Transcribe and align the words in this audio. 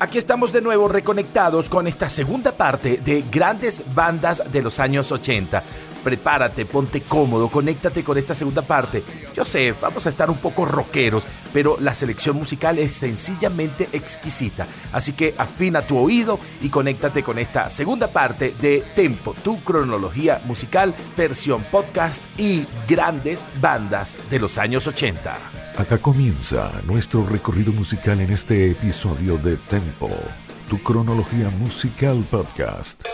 Aquí 0.00 0.16
estamos 0.16 0.52
de 0.52 0.60
nuevo 0.60 0.88
reconectados 0.88 1.68
con 1.68 1.86
esta 1.86 2.08
segunda 2.08 2.52
parte 2.52 2.98
de 3.04 3.24
grandes 3.30 3.82
bandas 3.94 4.42
de 4.50 4.62
los 4.62 4.80
años 4.80 5.12
80. 5.12 5.62
Prepárate, 6.08 6.64
ponte 6.64 7.02
cómodo, 7.02 7.50
conéctate 7.50 8.02
con 8.02 8.16
esta 8.16 8.34
segunda 8.34 8.62
parte. 8.62 9.04
Yo 9.36 9.44
sé, 9.44 9.74
vamos 9.78 10.06
a 10.06 10.08
estar 10.08 10.30
un 10.30 10.38
poco 10.38 10.64
rockeros, 10.64 11.24
pero 11.52 11.76
la 11.80 11.92
selección 11.92 12.34
musical 12.34 12.78
es 12.78 12.92
sencillamente 12.92 13.90
exquisita. 13.92 14.66
Así 14.90 15.12
que 15.12 15.34
afina 15.36 15.82
tu 15.82 15.98
oído 15.98 16.40
y 16.62 16.70
conéctate 16.70 17.22
con 17.22 17.38
esta 17.38 17.68
segunda 17.68 18.08
parte 18.08 18.54
de 18.58 18.82
Tempo, 18.96 19.34
tu 19.44 19.60
cronología 19.60 20.40
musical, 20.46 20.94
versión 21.14 21.62
podcast 21.70 22.24
y 22.38 22.64
grandes 22.88 23.46
bandas 23.60 24.16
de 24.30 24.38
los 24.38 24.56
años 24.56 24.86
80. 24.86 25.36
Acá 25.76 25.98
comienza 25.98 26.72
nuestro 26.86 27.26
recorrido 27.26 27.70
musical 27.74 28.18
en 28.20 28.30
este 28.30 28.70
episodio 28.70 29.36
de 29.36 29.58
Tempo, 29.58 30.08
tu 30.70 30.82
cronología 30.82 31.50
musical 31.50 32.26
podcast. 32.30 33.04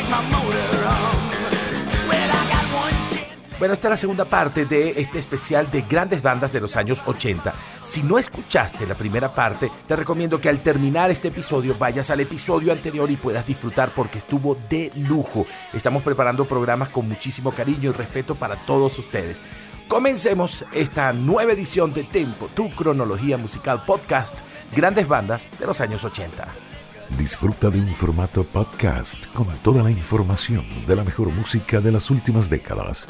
Bueno, 3.58 3.74
esta 3.74 3.86
es 3.86 3.90
la 3.90 3.96
segunda 3.96 4.24
parte 4.24 4.64
de 4.66 5.00
este 5.00 5.20
especial 5.20 5.70
de 5.70 5.82
grandes 5.82 6.22
bandas 6.22 6.52
de 6.52 6.60
los 6.60 6.74
años 6.74 7.04
80. 7.06 7.54
Si 7.84 8.02
no 8.02 8.18
escuchaste 8.18 8.84
la 8.84 8.96
primera 8.96 9.32
parte, 9.32 9.70
te 9.86 9.94
recomiendo 9.94 10.40
que 10.40 10.48
al 10.48 10.60
terminar 10.60 11.12
este 11.12 11.28
episodio 11.28 11.76
vayas 11.78 12.10
al 12.10 12.18
episodio 12.18 12.72
anterior 12.72 13.08
y 13.12 13.16
puedas 13.16 13.46
disfrutar 13.46 13.94
porque 13.94 14.18
estuvo 14.18 14.56
de 14.68 14.90
lujo. 14.96 15.46
Estamos 15.72 16.02
preparando 16.02 16.46
programas 16.46 16.88
con 16.88 17.08
muchísimo 17.08 17.52
cariño 17.52 17.90
y 17.90 17.92
respeto 17.92 18.34
para 18.34 18.56
todos 18.56 18.98
ustedes. 18.98 19.40
Comencemos 19.86 20.64
esta 20.72 21.12
nueva 21.12 21.52
edición 21.52 21.94
de 21.94 22.02
Tempo, 22.02 22.48
tu 22.54 22.74
cronología 22.74 23.36
musical 23.36 23.84
podcast, 23.86 24.40
grandes 24.74 25.06
bandas 25.06 25.48
de 25.60 25.66
los 25.66 25.80
años 25.80 26.04
80. 26.04 26.73
Disfruta 27.10 27.70
de 27.70 27.78
un 27.78 27.94
formato 27.94 28.44
podcast 28.44 29.26
con 29.32 29.46
toda 29.58 29.82
la 29.82 29.90
información 29.90 30.64
de 30.86 30.96
la 30.96 31.04
mejor 31.04 31.28
música 31.28 31.80
de 31.80 31.92
las 31.92 32.10
últimas 32.10 32.50
décadas. 32.50 33.06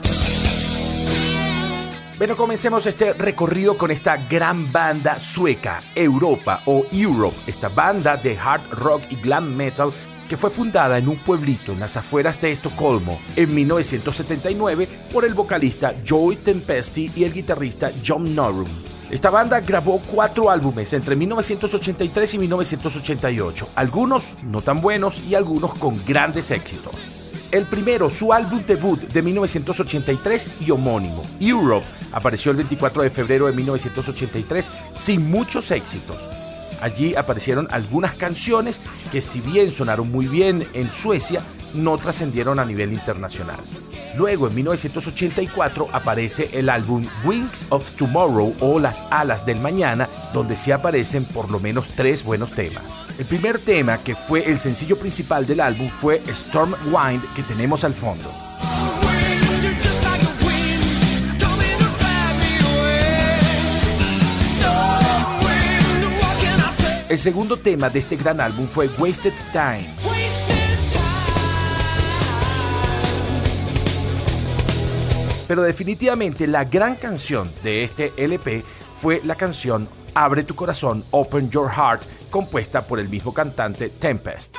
Bueno, 2.19 2.37
comencemos 2.37 2.87
este 2.87 3.13
recorrido 3.13 3.77
con 3.79 3.91
esta 3.91 4.17
gran 4.17 4.71
banda 4.71 5.19
sueca, 5.19 5.83
Europa 5.95 6.63
o 6.67 6.85
Europe, 6.93 7.37
esta 7.47 7.69
banda 7.69 8.17
de 8.17 8.39
hard 8.39 8.71
rock 8.73 9.03
y 9.11 9.17
glam 9.17 9.57
metal 9.57 9.93
que 10.29 10.37
fue 10.37 10.51
fundada 10.51 10.99
en 10.99 11.09
un 11.09 11.19
pueblito 11.19 11.73
en 11.73 11.81
las 11.81 11.97
afueras 11.97 12.41
de 12.41 12.53
Estocolmo 12.53 13.21
en 13.37 13.55
1979 13.55 14.89
por 15.13 15.25
el 15.25 15.35
vocalista 15.35 15.93
Joey 16.07 16.37
Tempesti 16.37 17.11
y 17.15 17.25
el 17.25 17.33
guitarrista 17.33 17.91
John 18.07 18.35
Norum. 18.35 18.94
Esta 19.15 19.31
banda 19.31 19.61
grabó 19.61 20.01
cuatro 20.01 20.51
álbumes 20.51 20.93
entre 20.93 21.15
1983 21.15 22.35
y 22.35 22.39
1988, 22.39 23.69
algunos 23.77 24.35
no 24.43 24.61
tan 24.61 24.81
buenos 24.81 25.23
y 25.23 25.37
algunos 25.37 25.75
con 25.75 26.05
grandes 26.05 26.51
éxitos. 26.51 27.47
El 27.53 27.67
primero, 27.67 28.11
su 28.11 28.33
álbum 28.33 28.61
debut 28.67 29.01
de 29.01 29.23
1983 29.23 30.63
y 30.63 30.73
homónimo, 30.73 31.23
Europe, 31.39 31.87
apareció 32.11 32.51
el 32.51 32.57
24 32.57 33.03
de 33.03 33.11
febrero 33.11 33.47
de 33.47 33.53
1983 33.53 34.73
sin 34.95 35.31
muchos 35.31 35.71
éxitos. 35.71 36.29
Allí 36.81 37.15
aparecieron 37.15 37.69
algunas 37.71 38.17
canciones 38.17 38.81
que 39.13 39.21
si 39.21 39.41
bien 39.41 39.71
sonaron 39.71 40.11
muy 40.11 40.27
bien 40.27 40.67
en 40.73 40.93
Suecia, 40.93 41.41
no 41.73 41.99
trascendieron 41.99 42.59
a 42.59 42.65
nivel 42.65 42.93
internacional. 42.93 43.61
Luego, 44.17 44.49
en 44.49 44.55
1984, 44.55 45.89
aparece 45.93 46.49
el 46.53 46.69
álbum 46.69 47.07
Wings 47.25 47.67
of 47.71 47.91
Tomorrow 47.93 48.55
o 48.61 48.79
Las 48.79 49.03
Alas 49.11 49.45
del 49.45 49.59
Mañana, 49.59 50.09
donde 50.33 50.57
sí 50.57 50.71
aparecen 50.71 51.25
por 51.25 51.51
lo 51.51 51.59
menos 51.59 51.89
tres 51.97 52.23
buenos 52.23 52.53
temas. 52.53 52.83
El 53.19 53.27
primer 53.27 53.59
tema, 53.59 53.99
que 53.99 54.15
fue 54.15 54.51
el 54.51 54.59
sencillo 54.59 54.99
principal 54.99 55.47
del 55.47 55.61
álbum, 55.61 55.89
fue 55.89 56.23
Storm 56.29 56.75
Wind, 56.93 57.23
que 57.35 57.43
tenemos 57.43 57.85
al 57.85 57.95
fondo. 57.95 58.31
El 67.09 67.19
segundo 67.19 67.57
tema 67.57 67.91
de 67.91 68.01
este 68.01 68.17
gran 68.17 68.41
álbum 68.41 68.67
fue 68.67 68.89
Wasted 68.99 69.35
Time. 69.53 70.14
Pero 75.47 75.63
definitivamente 75.63 76.47
la 76.47 76.65
gran 76.65 76.97
canción 76.97 77.51
de 77.63 77.85
este 77.85 78.13
LP 78.17 78.65
fue 78.95 79.21
la 79.25 79.35
canción 79.35 79.89
Abre 80.15 80.45
tu 80.45 80.55
corazón, 80.55 81.05
Open 81.11 81.51
Your 81.51 81.69
Heart, 81.69 82.05
compuesta 82.31 82.87
por 82.87 83.01
el 83.01 83.09
mismo 83.09 83.35
cantante 83.35 83.89
Tempest. 83.89 84.57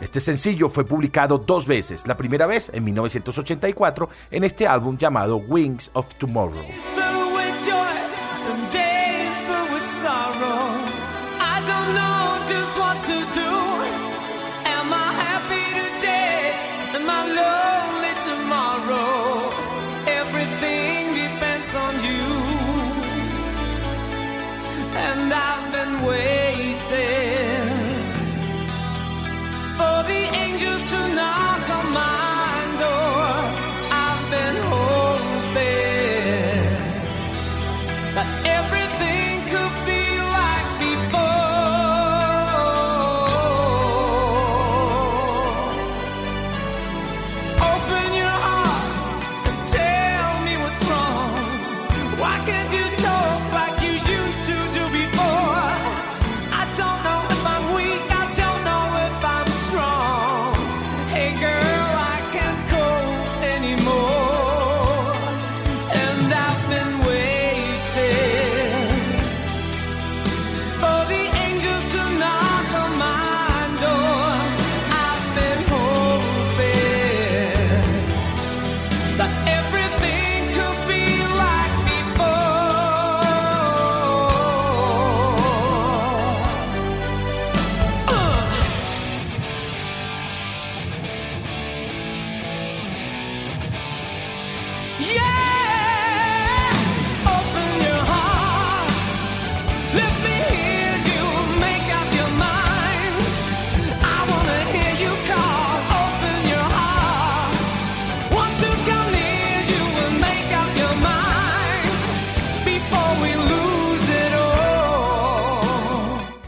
Este 0.00 0.20
sencillo 0.20 0.70
fue 0.70 0.86
publicado 0.86 1.36
dos 1.36 1.66
veces, 1.66 2.06
la 2.06 2.16
primera 2.16 2.46
vez 2.46 2.70
en 2.72 2.84
1984 2.84 4.08
en 4.30 4.44
este 4.44 4.66
álbum 4.66 4.96
llamado 4.96 5.36
Wings 5.36 5.90
of 5.92 6.14
Tomorrow. 6.14 6.64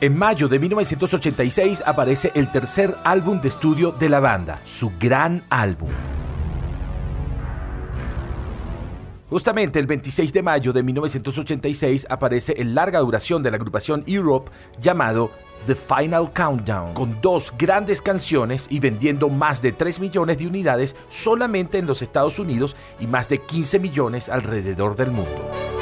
En 0.09 0.17
mayo 0.17 0.49
de 0.49 0.59
1986 0.59 1.83
aparece 1.85 2.33
el 2.35 2.51
tercer 2.51 2.97
álbum 3.05 3.43
de 3.43 3.49
estudio 3.49 3.93
de 3.93 4.09
la 4.09 4.21
banda, 4.21 4.59
su 4.65 4.91
gran 4.99 5.43
álbum. 5.51 5.91
Justamente 9.29 9.79
el 9.79 9.87
26 9.87 10.33
de 10.33 10.43
mayo 10.43 10.73
de 10.73 10.83
1986 10.83 12.07
aparece 12.09 12.55
el 12.57 12.75
larga 12.75 13.01
duración 13.01 13.43
de 13.43 13.51
la 13.51 13.59
agrupación 13.59 14.03
Europe 14.07 14.51
llamado 14.81 15.31
The 15.67 15.75
Final 15.75 16.33
Countdown, 16.33 16.95
con 16.95 17.21
dos 17.21 17.53
grandes 17.59 18.01
canciones 18.01 18.67
y 18.71 18.81
vendiendo 18.81 19.29
más 19.29 19.61
de 19.61 19.73
3 19.73 20.01
millones 20.01 20.39
de 20.39 20.47
unidades 20.47 20.97
solamente 21.11 21.77
en 21.77 21.87
los 21.87 22.01
Estados 22.01 22.39
Unidos 22.39 22.77
y 22.99 23.07
más 23.07 23.29
de 23.29 23.43
15 23.43 23.79
millones 23.79 24.31
alrededor 24.31 24.97
del 24.97 25.11
mundo. 25.11 25.78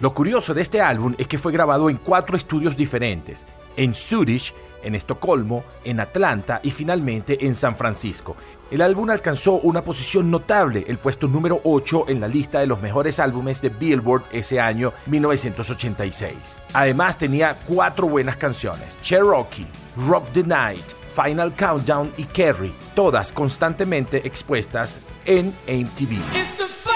Lo 0.00 0.14
curioso 0.14 0.54
de 0.54 0.62
este 0.62 0.80
álbum 0.80 1.14
es 1.18 1.28
que 1.28 1.36
fue 1.36 1.52
grabado 1.52 1.90
en 1.90 1.98
cuatro 1.98 2.34
estudios 2.34 2.74
diferentes, 2.74 3.44
en 3.76 3.94
Zurich, 3.94 4.54
en 4.82 4.94
Estocolmo, 4.94 5.62
en 5.84 6.00
Atlanta 6.00 6.58
y 6.62 6.70
finalmente 6.70 7.44
en 7.44 7.54
San 7.54 7.76
Francisco. 7.76 8.34
El 8.70 8.80
álbum 8.80 9.10
alcanzó 9.10 9.54
una 9.54 9.84
posición 9.84 10.30
notable, 10.30 10.86
el 10.88 10.96
puesto 10.96 11.28
número 11.28 11.60
8 11.64 12.06
en 12.08 12.18
la 12.18 12.28
lista 12.28 12.60
de 12.60 12.66
los 12.66 12.80
mejores 12.80 13.20
álbumes 13.20 13.60
de 13.60 13.68
Billboard 13.68 14.22
ese 14.32 14.58
año 14.58 14.94
1986. 15.04 16.62
Además 16.72 17.18
tenía 17.18 17.58
cuatro 17.66 18.08
buenas 18.08 18.38
canciones, 18.38 18.96
Cherokee, 19.02 19.66
Rock 20.08 20.32
the 20.32 20.44
Night, 20.44 20.84
Final 21.14 21.54
Countdown 21.54 22.10
y 22.16 22.24
Kerry, 22.24 22.72
todas 22.94 23.32
constantemente 23.32 24.26
expuestas 24.26 24.98
en 25.26 25.48
MTV. 25.66 26.89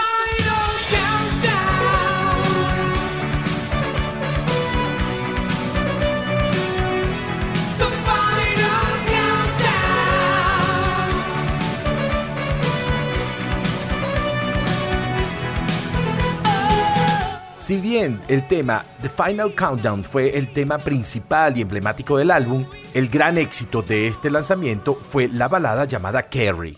Si 17.65 17.81
bien 17.81 18.21
el 18.29 18.47
tema 18.47 18.85
The 19.01 19.09
Final 19.09 19.55
Countdown 19.55 20.05
fue 20.05 20.37
el 20.37 20.53
tema 20.53 20.77
principal 20.77 21.57
y 21.57 21.63
emblemático 21.63 22.19
del 22.19 22.31
álbum, 22.31 22.67
el 22.93 23.09
gran 23.09 23.39
éxito 23.39 23.81
de 23.81 24.07
este 24.07 24.31
lanzamiento 24.31 24.95
fue 24.95 25.29
la 25.29 25.49
balada 25.49 25.87
llamada 25.87 26.25
Carrie. 26.25 26.77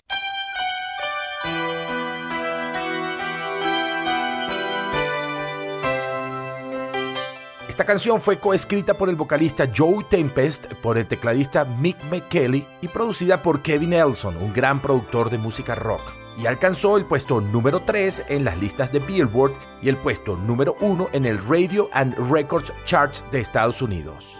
Esta 7.68 7.84
canción 7.84 8.20
fue 8.20 8.38
coescrita 8.38 8.94
por 8.94 9.08
el 9.08 9.16
vocalista 9.16 9.66
Joe 9.76 10.04
Tempest, 10.08 10.66
por 10.74 10.98
el 10.98 11.08
tecladista 11.08 11.64
Mick 11.64 12.00
McKelly 12.04 12.64
y 12.80 12.86
producida 12.86 13.42
por 13.42 13.60
Kevin 13.60 13.92
Elson, 13.92 14.36
un 14.36 14.52
gran 14.52 14.80
productor 14.80 15.30
de 15.30 15.38
música 15.38 15.74
rock 15.74 16.25
y 16.38 16.46
alcanzó 16.46 16.96
el 16.96 17.04
puesto 17.04 17.40
número 17.40 17.82
3 17.82 18.24
en 18.28 18.44
las 18.44 18.58
listas 18.58 18.92
de 18.92 18.98
Billboard 19.00 19.52
y 19.82 19.88
el 19.88 19.96
puesto 19.96 20.36
número 20.36 20.76
1 20.80 21.08
en 21.12 21.26
el 21.26 21.38
Radio 21.44 21.88
and 21.92 22.14
Records 22.30 22.72
Charts 22.84 23.24
de 23.30 23.40
Estados 23.40 23.82
Unidos. 23.82 24.38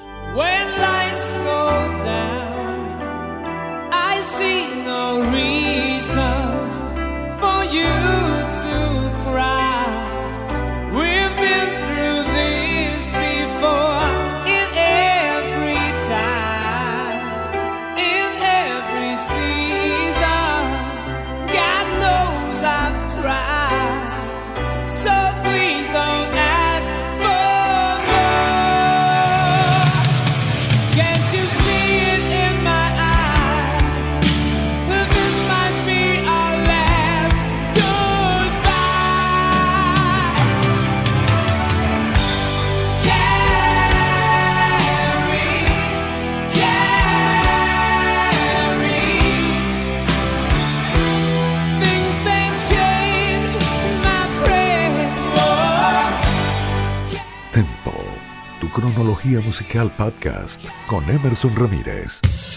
Cronología 59.26 59.40
Musical 59.40 59.90
Podcast 59.96 60.64
con 60.86 61.02
Emerson 61.10 61.54
Ramírez. 61.56 62.55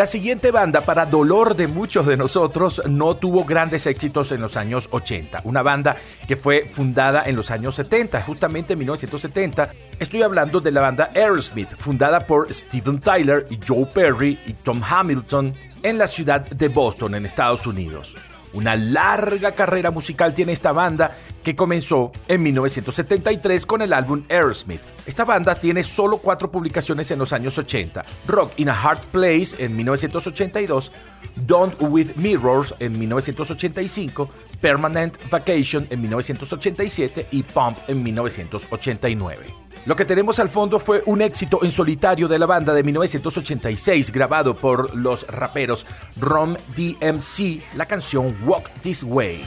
La 0.00 0.06
siguiente 0.06 0.50
banda, 0.50 0.80
para 0.80 1.04
dolor 1.04 1.54
de 1.54 1.66
muchos 1.68 2.06
de 2.06 2.16
nosotros, 2.16 2.80
no 2.88 3.16
tuvo 3.16 3.44
grandes 3.44 3.84
éxitos 3.84 4.32
en 4.32 4.40
los 4.40 4.56
años 4.56 4.88
80. 4.90 5.42
Una 5.44 5.62
banda 5.62 5.94
que 6.26 6.36
fue 6.36 6.64
fundada 6.66 7.24
en 7.26 7.36
los 7.36 7.50
años 7.50 7.74
70, 7.74 8.22
justamente 8.22 8.72
en 8.72 8.78
1970. 8.78 9.70
Estoy 9.98 10.22
hablando 10.22 10.62
de 10.62 10.72
la 10.72 10.80
banda 10.80 11.10
Aerosmith, 11.14 11.68
fundada 11.76 12.20
por 12.20 12.50
Steven 12.50 12.98
Tyler 12.98 13.46
y 13.50 13.58
Joe 13.62 13.84
Perry 13.84 14.38
y 14.46 14.54
Tom 14.54 14.80
Hamilton 14.82 15.54
en 15.82 15.98
la 15.98 16.06
ciudad 16.06 16.48
de 16.48 16.68
Boston, 16.68 17.16
en 17.16 17.26
Estados 17.26 17.66
Unidos. 17.66 18.16
Una 18.52 18.76
larga 18.76 19.52
carrera 19.52 19.90
musical 19.90 20.34
tiene 20.34 20.52
esta 20.52 20.72
banda 20.72 21.16
que 21.42 21.56
comenzó 21.56 22.12
en 22.28 22.42
1973 22.42 23.64
con 23.64 23.82
el 23.82 23.92
álbum 23.92 24.24
Aerosmith. 24.28 24.80
Esta 25.06 25.24
banda 25.24 25.54
tiene 25.54 25.82
solo 25.82 26.18
cuatro 26.18 26.50
publicaciones 26.50 27.10
en 27.10 27.18
los 27.18 27.32
años 27.32 27.56
80. 27.56 28.04
Rock 28.26 28.52
in 28.56 28.68
a 28.68 28.80
Hard 28.80 29.00
Place 29.12 29.56
en 29.58 29.76
1982, 29.76 30.92
Don't 31.36 31.74
With 31.80 32.16
Mirrors 32.16 32.74
en 32.80 32.98
1985, 32.98 34.30
Permanent 34.60 35.16
Vacation 35.30 35.86
en 35.90 36.02
1987 36.02 37.26
y 37.30 37.42
Pump 37.42 37.78
en 37.88 38.02
1989. 38.02 39.46
Lo 39.86 39.96
que 39.96 40.04
tenemos 40.04 40.38
al 40.38 40.50
fondo 40.50 40.78
fue 40.78 41.02
un 41.06 41.22
éxito 41.22 41.60
en 41.62 41.70
solitario 41.70 42.28
de 42.28 42.38
la 42.38 42.44
banda 42.44 42.74
de 42.74 42.82
1986 42.82 44.12
grabado 44.12 44.54
por 44.54 44.94
los 44.94 45.26
raperos 45.26 45.86
Rom 46.20 46.54
DMC, 46.76 47.62
la 47.76 47.86
canción 47.86 48.36
Walk 48.44 48.68
This 48.82 49.02
Way. 49.02 49.42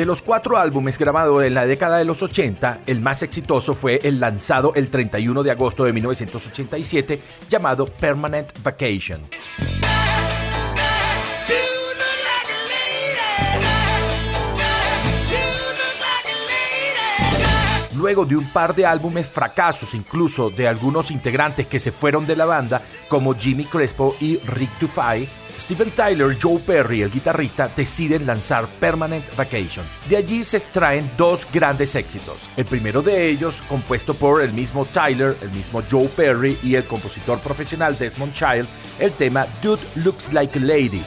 De 0.00 0.06
los 0.06 0.22
cuatro 0.22 0.56
álbumes 0.56 0.96
grabados 0.96 1.44
en 1.44 1.52
la 1.52 1.66
década 1.66 1.98
de 1.98 2.06
los 2.06 2.22
80, 2.22 2.84
el 2.86 3.02
más 3.02 3.22
exitoso 3.22 3.74
fue 3.74 4.00
el 4.02 4.18
lanzado 4.18 4.72
el 4.74 4.88
31 4.88 5.42
de 5.42 5.50
agosto 5.50 5.84
de 5.84 5.92
1987 5.92 7.20
llamado 7.50 7.84
Permanent 7.84 8.50
Vacation. 8.62 9.20
luego 18.00 18.24
de 18.24 18.34
un 18.34 18.50
par 18.50 18.74
de 18.74 18.86
álbumes 18.86 19.28
fracasos, 19.28 19.92
incluso 19.92 20.48
de 20.48 20.66
algunos 20.66 21.10
integrantes 21.10 21.66
que 21.66 21.78
se 21.78 21.92
fueron 21.92 22.26
de 22.26 22.34
la 22.34 22.46
banda, 22.46 22.80
como 23.08 23.34
Jimmy 23.34 23.66
Crespo 23.66 24.16
y 24.20 24.38
Rick 24.38 24.70
Dufay, 24.80 25.28
Steven 25.60 25.90
Tyler 25.90 26.36
Joe 26.40 26.58
Perry, 26.58 27.02
el 27.02 27.10
guitarrista, 27.10 27.68
deciden 27.68 28.26
lanzar 28.26 28.66
Permanent 28.80 29.24
Vacation. 29.36 29.84
De 30.08 30.16
allí 30.16 30.42
se 30.42 30.56
extraen 30.56 31.10
dos 31.18 31.46
grandes 31.52 31.94
éxitos. 31.94 32.48
El 32.56 32.64
primero 32.64 33.02
de 33.02 33.28
ellos, 33.28 33.62
compuesto 33.68 34.14
por 34.14 34.40
el 34.40 34.54
mismo 34.54 34.86
Tyler, 34.86 35.36
el 35.42 35.50
mismo 35.50 35.82
Joe 35.88 36.08
Perry 36.08 36.58
y 36.62 36.76
el 36.76 36.84
compositor 36.84 37.40
profesional 37.40 37.96
Desmond 37.98 38.32
Child, 38.32 38.66
el 38.98 39.12
tema 39.12 39.46
Dude 39.62 39.82
Looks 39.96 40.32
Like 40.32 40.58
a 40.58 40.62
Lady. 40.62 41.02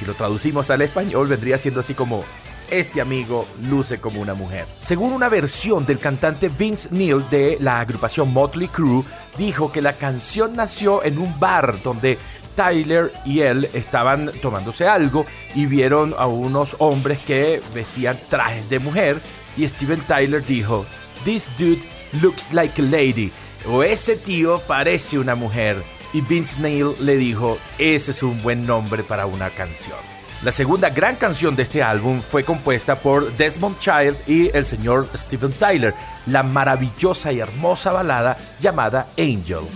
Si 0.00 0.06
lo 0.06 0.14
traducimos 0.14 0.70
al 0.70 0.80
español 0.80 1.26
vendría 1.26 1.58
siendo 1.58 1.80
así 1.80 1.92
como 1.92 2.24
este 2.70 3.00
amigo 3.00 3.46
luce 3.68 4.00
como 4.00 4.20
una 4.20 4.34
mujer. 4.34 4.66
Según 4.78 5.12
una 5.12 5.28
versión 5.28 5.86
del 5.86 5.98
cantante 5.98 6.48
Vince 6.48 6.88
Neil 6.90 7.22
de 7.30 7.58
la 7.60 7.80
agrupación 7.80 8.32
Motley 8.32 8.68
Crue, 8.68 9.04
dijo 9.36 9.72
que 9.72 9.82
la 9.82 9.94
canción 9.94 10.54
nació 10.54 11.04
en 11.04 11.18
un 11.18 11.38
bar 11.38 11.82
donde 11.82 12.18
Tyler 12.54 13.12
y 13.24 13.40
él 13.40 13.68
estaban 13.72 14.30
tomándose 14.42 14.86
algo 14.86 15.26
y 15.54 15.66
vieron 15.66 16.14
a 16.18 16.26
unos 16.26 16.76
hombres 16.78 17.18
que 17.20 17.62
vestían 17.74 18.18
trajes 18.28 18.68
de 18.68 18.78
mujer 18.78 19.20
y 19.56 19.66
Steven 19.66 20.00
Tyler 20.06 20.44
dijo, 20.44 20.86
This 21.24 21.48
dude 21.58 21.82
looks 22.20 22.52
like 22.52 22.80
a 22.80 22.84
lady 22.84 23.32
o 23.68 23.82
ese 23.82 24.16
tío 24.16 24.60
parece 24.66 25.18
una 25.18 25.34
mujer 25.34 25.82
y 26.12 26.20
Vince 26.22 26.60
Neil 26.60 26.94
le 27.00 27.16
dijo, 27.16 27.58
ese 27.78 28.10
es 28.10 28.22
un 28.22 28.42
buen 28.42 28.66
nombre 28.66 29.02
para 29.04 29.26
una 29.26 29.50
canción. 29.50 30.19
La 30.42 30.52
segunda 30.52 30.88
gran 30.88 31.16
canción 31.16 31.54
de 31.54 31.64
este 31.64 31.82
álbum 31.82 32.22
fue 32.22 32.44
compuesta 32.44 32.96
por 32.96 33.30
Desmond 33.36 33.78
Child 33.78 34.16
y 34.26 34.48
el 34.56 34.64
señor 34.64 35.06
Steven 35.14 35.52
Tyler, 35.52 35.92
la 36.24 36.42
maravillosa 36.42 37.30
y 37.30 37.40
hermosa 37.40 37.92
balada 37.92 38.38
llamada 38.58 39.08
Angel. 39.18 39.68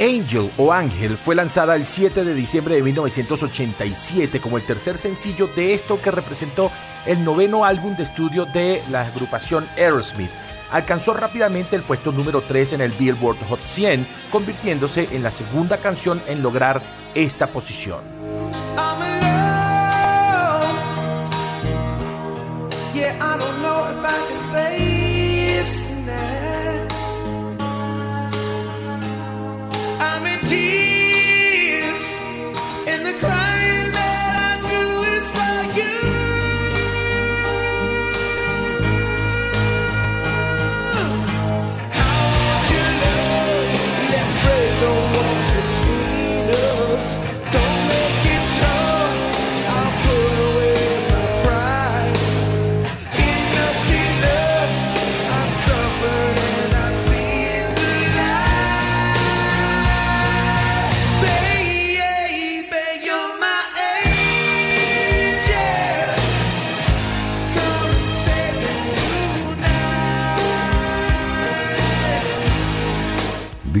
Angel 0.00 0.50
o 0.56 0.72
Ángel 0.72 1.18
fue 1.18 1.34
lanzada 1.34 1.76
el 1.76 1.84
7 1.84 2.24
de 2.24 2.34
diciembre 2.34 2.76
de 2.76 2.82
1987 2.82 4.40
como 4.40 4.56
el 4.56 4.64
tercer 4.64 4.96
sencillo 4.96 5.48
de 5.48 5.74
esto 5.74 6.00
que 6.00 6.10
representó 6.10 6.72
el 7.04 7.22
noveno 7.22 7.66
álbum 7.66 7.94
de 7.94 8.04
estudio 8.04 8.46
de 8.46 8.82
la 8.90 9.02
agrupación 9.02 9.66
Aerosmith 9.76 10.30
alcanzó 10.72 11.14
rápidamente 11.14 11.76
el 11.76 11.82
puesto 11.82 12.10
número 12.10 12.40
3 12.40 12.74
en 12.74 12.80
el 12.80 12.92
Billboard 12.92 13.38
Hot 13.48 13.64
100, 13.64 14.06
convirtiéndose 14.30 15.08
en 15.12 15.22
la 15.22 15.30
segunda 15.30 15.76
canción 15.78 16.20
en 16.26 16.42
lograr 16.42 16.82
esta 17.14 17.46
posición. 17.46 18.00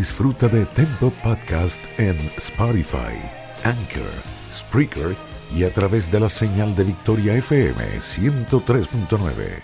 Disfruta 0.02 0.48
de 0.48 0.66
Tempo 0.66 1.12
Podcast 1.22 1.80
en 1.96 2.16
Spotify, 2.36 3.14
Anchor, 3.62 4.10
Spreaker 4.50 5.14
y 5.54 5.62
a 5.62 5.72
través 5.72 6.10
de 6.10 6.18
la 6.18 6.28
señal 6.28 6.74
de 6.74 6.82
Victoria 6.82 7.36
FM 7.36 7.80
103.9. 8.00 9.62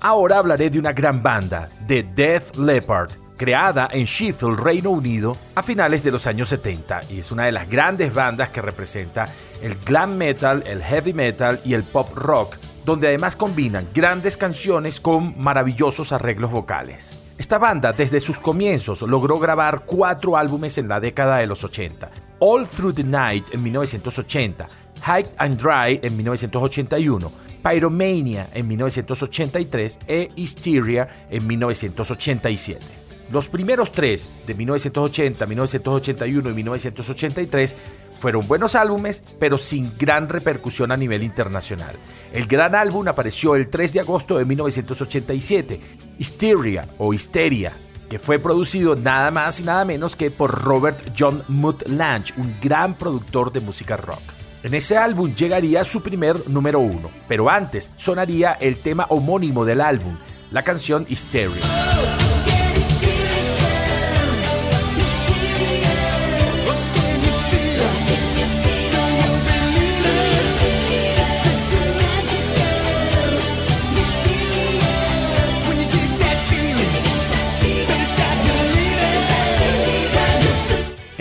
Ahora 0.00 0.38
hablaré 0.38 0.70
de 0.70 0.78
una 0.78 0.92
gran 0.92 1.24
banda, 1.24 1.68
The 1.88 2.04
Death 2.14 2.54
Leopard, 2.54 3.10
creada 3.36 3.88
en 3.90 4.04
Sheffield, 4.04 4.60
Reino 4.60 4.90
Unido, 4.90 5.36
a 5.56 5.62
finales 5.64 6.04
de 6.04 6.12
los 6.12 6.24
años 6.28 6.50
70 6.50 7.00
y 7.10 7.18
es 7.18 7.32
una 7.32 7.46
de 7.46 7.52
las 7.52 7.68
grandes 7.68 8.14
bandas 8.14 8.50
que 8.50 8.62
representa 8.62 9.24
el 9.60 9.74
glam 9.74 10.16
metal, 10.16 10.62
el 10.68 10.84
heavy 10.84 11.14
metal 11.14 11.60
y 11.64 11.74
el 11.74 11.82
pop 11.82 12.10
rock 12.14 12.58
donde 12.84 13.08
además 13.08 13.36
combinan 13.36 13.88
grandes 13.94 14.36
canciones 14.36 15.00
con 15.00 15.34
maravillosos 15.40 16.12
arreglos 16.12 16.50
vocales. 16.50 17.20
Esta 17.36 17.58
banda 17.58 17.92
desde 17.92 18.20
sus 18.20 18.38
comienzos 18.38 19.02
logró 19.02 19.38
grabar 19.38 19.84
cuatro 19.86 20.36
álbumes 20.36 20.78
en 20.78 20.88
la 20.88 21.00
década 21.00 21.38
de 21.38 21.46
los 21.46 21.64
80. 21.64 22.10
All 22.38 22.68
Through 22.68 22.94
the 22.94 23.04
Night 23.04 23.52
en 23.52 23.62
1980, 23.62 24.68
High 25.02 25.26
and 25.38 25.60
Dry 25.60 26.00
en 26.02 26.16
1981, 26.16 27.32
Pyromania 27.62 28.48
en 28.52 28.68
1983 28.68 29.98
e 30.06 30.30
Hysteria 30.36 31.26
en 31.30 31.46
1987. 31.46 33.03
Los 33.34 33.48
primeros 33.48 33.90
tres, 33.90 34.28
de 34.46 34.54
1980, 34.54 35.44
1981 35.44 36.50
y 36.50 36.54
1983, 36.54 37.74
fueron 38.20 38.46
buenos 38.46 38.76
álbumes, 38.76 39.24
pero 39.40 39.58
sin 39.58 39.98
gran 39.98 40.28
repercusión 40.28 40.92
a 40.92 40.96
nivel 40.96 41.24
internacional. 41.24 41.96
El 42.32 42.46
gran 42.46 42.76
álbum 42.76 43.08
apareció 43.08 43.56
el 43.56 43.70
3 43.70 43.94
de 43.94 43.98
agosto 43.98 44.38
de 44.38 44.44
1987, 44.44 45.80
Hysteria 46.16 46.86
o 46.96 47.12
Hysteria, 47.12 47.72
que 48.08 48.20
fue 48.20 48.38
producido 48.38 48.94
nada 48.94 49.32
más 49.32 49.58
y 49.58 49.64
nada 49.64 49.84
menos 49.84 50.14
que 50.14 50.30
por 50.30 50.62
Robert 50.62 51.00
John 51.18 51.42
Mutt 51.48 51.88
Lange, 51.88 52.34
un 52.36 52.54
gran 52.62 52.96
productor 52.96 53.52
de 53.52 53.58
música 53.58 53.96
rock. 53.96 54.22
En 54.62 54.74
ese 54.74 54.96
álbum 54.96 55.34
llegaría 55.34 55.82
su 55.82 56.04
primer 56.04 56.48
número 56.48 56.78
uno, 56.78 57.10
pero 57.26 57.50
antes 57.50 57.90
sonaría 57.96 58.52
el 58.52 58.76
tema 58.76 59.06
homónimo 59.08 59.64
del 59.64 59.80
álbum, 59.80 60.14
la 60.52 60.62
canción 60.62 61.04
Hysteria. 61.08 61.64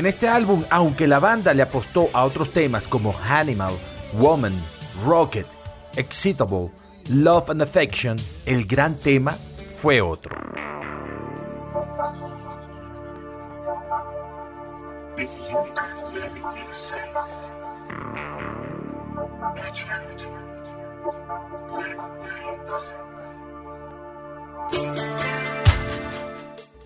En 0.04 0.08
este 0.08 0.28
álbum, 0.28 0.66
aunque 0.70 1.08
la 1.08 1.20
banda 1.20 1.54
le 1.54 1.62
apostó 1.62 2.10
a 2.12 2.26
otros 2.26 2.52
temas 2.52 2.90
como 2.90 3.16
Animal, 3.24 3.72
Woman, 4.20 4.52
Rocket, 5.06 5.48
Excitable, 5.96 6.72
Love 7.08 7.52
and 7.52 7.62
Affection, 7.62 8.18
el 8.46 8.66
gran 8.66 9.00
tema 9.00 9.32
fue 9.32 10.02
otro. 10.02 10.36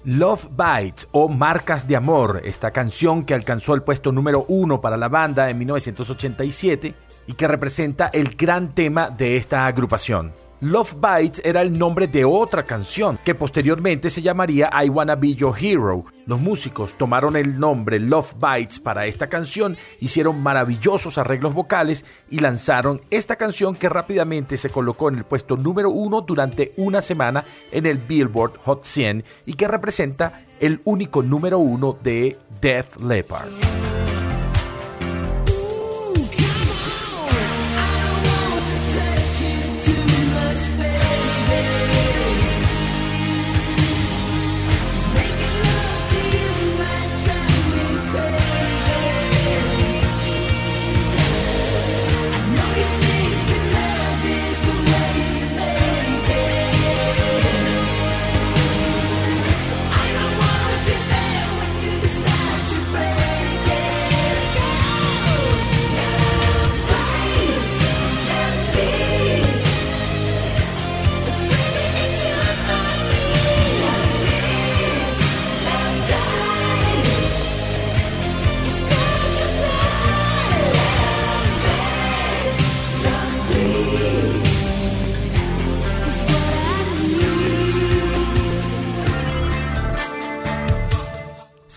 Love 0.08 0.48
Bites 0.52 1.06
o 1.12 1.28
Marcas 1.28 1.86
de 1.86 1.98
Amor, 1.98 2.40
esta 2.46 2.72
canción 2.72 3.26
que 3.26 3.34
alcanzó 3.34 3.74
el 3.74 3.84
puesto 3.84 4.14
número 4.14 4.46
uno 4.48 4.80
para 4.80 4.96
la 4.96 5.10
banda 5.10 5.50
en 5.50 5.58
1987 5.58 6.94
y 7.28 7.34
que 7.34 7.46
representa 7.46 8.08
el 8.14 8.38
gran 8.38 8.74
tema 8.74 9.10
de 9.10 9.36
esta 9.36 9.68
agrupación. 9.68 10.32
Love 10.60 10.96
Bites 10.96 11.40
era 11.46 11.62
el 11.62 11.78
nombre 11.78 12.08
de 12.08 12.26
otra 12.26 12.64
canción 12.64 13.20
que 13.24 13.36
posteriormente 13.36 14.10
se 14.10 14.24
llamaría 14.24 14.72
I 14.84 14.90
Wanna 14.90 15.14
Be 15.14 15.36
Your 15.36 15.56
Hero. 15.56 16.06
Los 16.26 16.40
músicos 16.40 16.96
tomaron 16.96 17.36
el 17.36 17.60
nombre 17.60 18.00
Love 18.00 18.34
Bites 18.42 18.80
para 18.80 19.06
esta 19.06 19.28
canción, 19.28 19.78
hicieron 20.00 20.42
maravillosos 20.42 21.20
arreglos 21.20 21.54
vocales 21.54 22.06
y 22.32 22.40
lanzaron 22.40 23.02
esta 23.12 23.36
canción 23.36 23.76
que 23.76 23.88
rápidamente 23.88 24.58
se 24.58 24.72
colocó 24.72 25.10
en 25.10 25.20
el 25.20 25.26
puesto 25.26 25.58
número 25.58 25.92
uno 25.92 26.22
durante 26.22 26.72
una 26.78 27.04
semana 27.04 27.44
en 27.72 27.86
el 27.86 28.00
Billboard 28.00 28.58
Hot 28.66 28.84
100 28.84 29.26
y 29.46 29.54
que 29.54 29.68
representa 29.68 30.42
el 30.60 30.82
único 30.86 31.22
número 31.22 31.60
uno 31.60 31.96
de 32.02 32.36
Def 32.60 33.00
Leppard. 33.00 33.50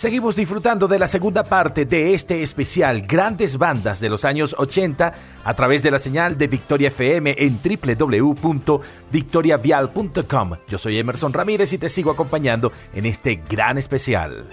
Seguimos 0.00 0.34
disfrutando 0.34 0.88
de 0.88 0.98
la 0.98 1.06
segunda 1.06 1.44
parte 1.44 1.84
de 1.84 2.14
este 2.14 2.42
especial 2.42 3.02
Grandes 3.02 3.58
Bandas 3.58 4.00
de 4.00 4.08
los 4.08 4.24
años 4.24 4.56
80 4.56 5.12
a 5.44 5.54
través 5.54 5.82
de 5.82 5.90
la 5.90 5.98
señal 5.98 6.38
de 6.38 6.46
Victoria 6.46 6.88
FM 6.88 7.34
en 7.36 7.60
www.victoriavial.com. 7.62 10.52
Yo 10.68 10.78
soy 10.78 10.98
Emerson 10.98 11.34
Ramírez 11.34 11.74
y 11.74 11.78
te 11.78 11.90
sigo 11.90 12.12
acompañando 12.12 12.72
en 12.94 13.04
este 13.04 13.42
gran 13.46 13.76
especial. 13.76 14.46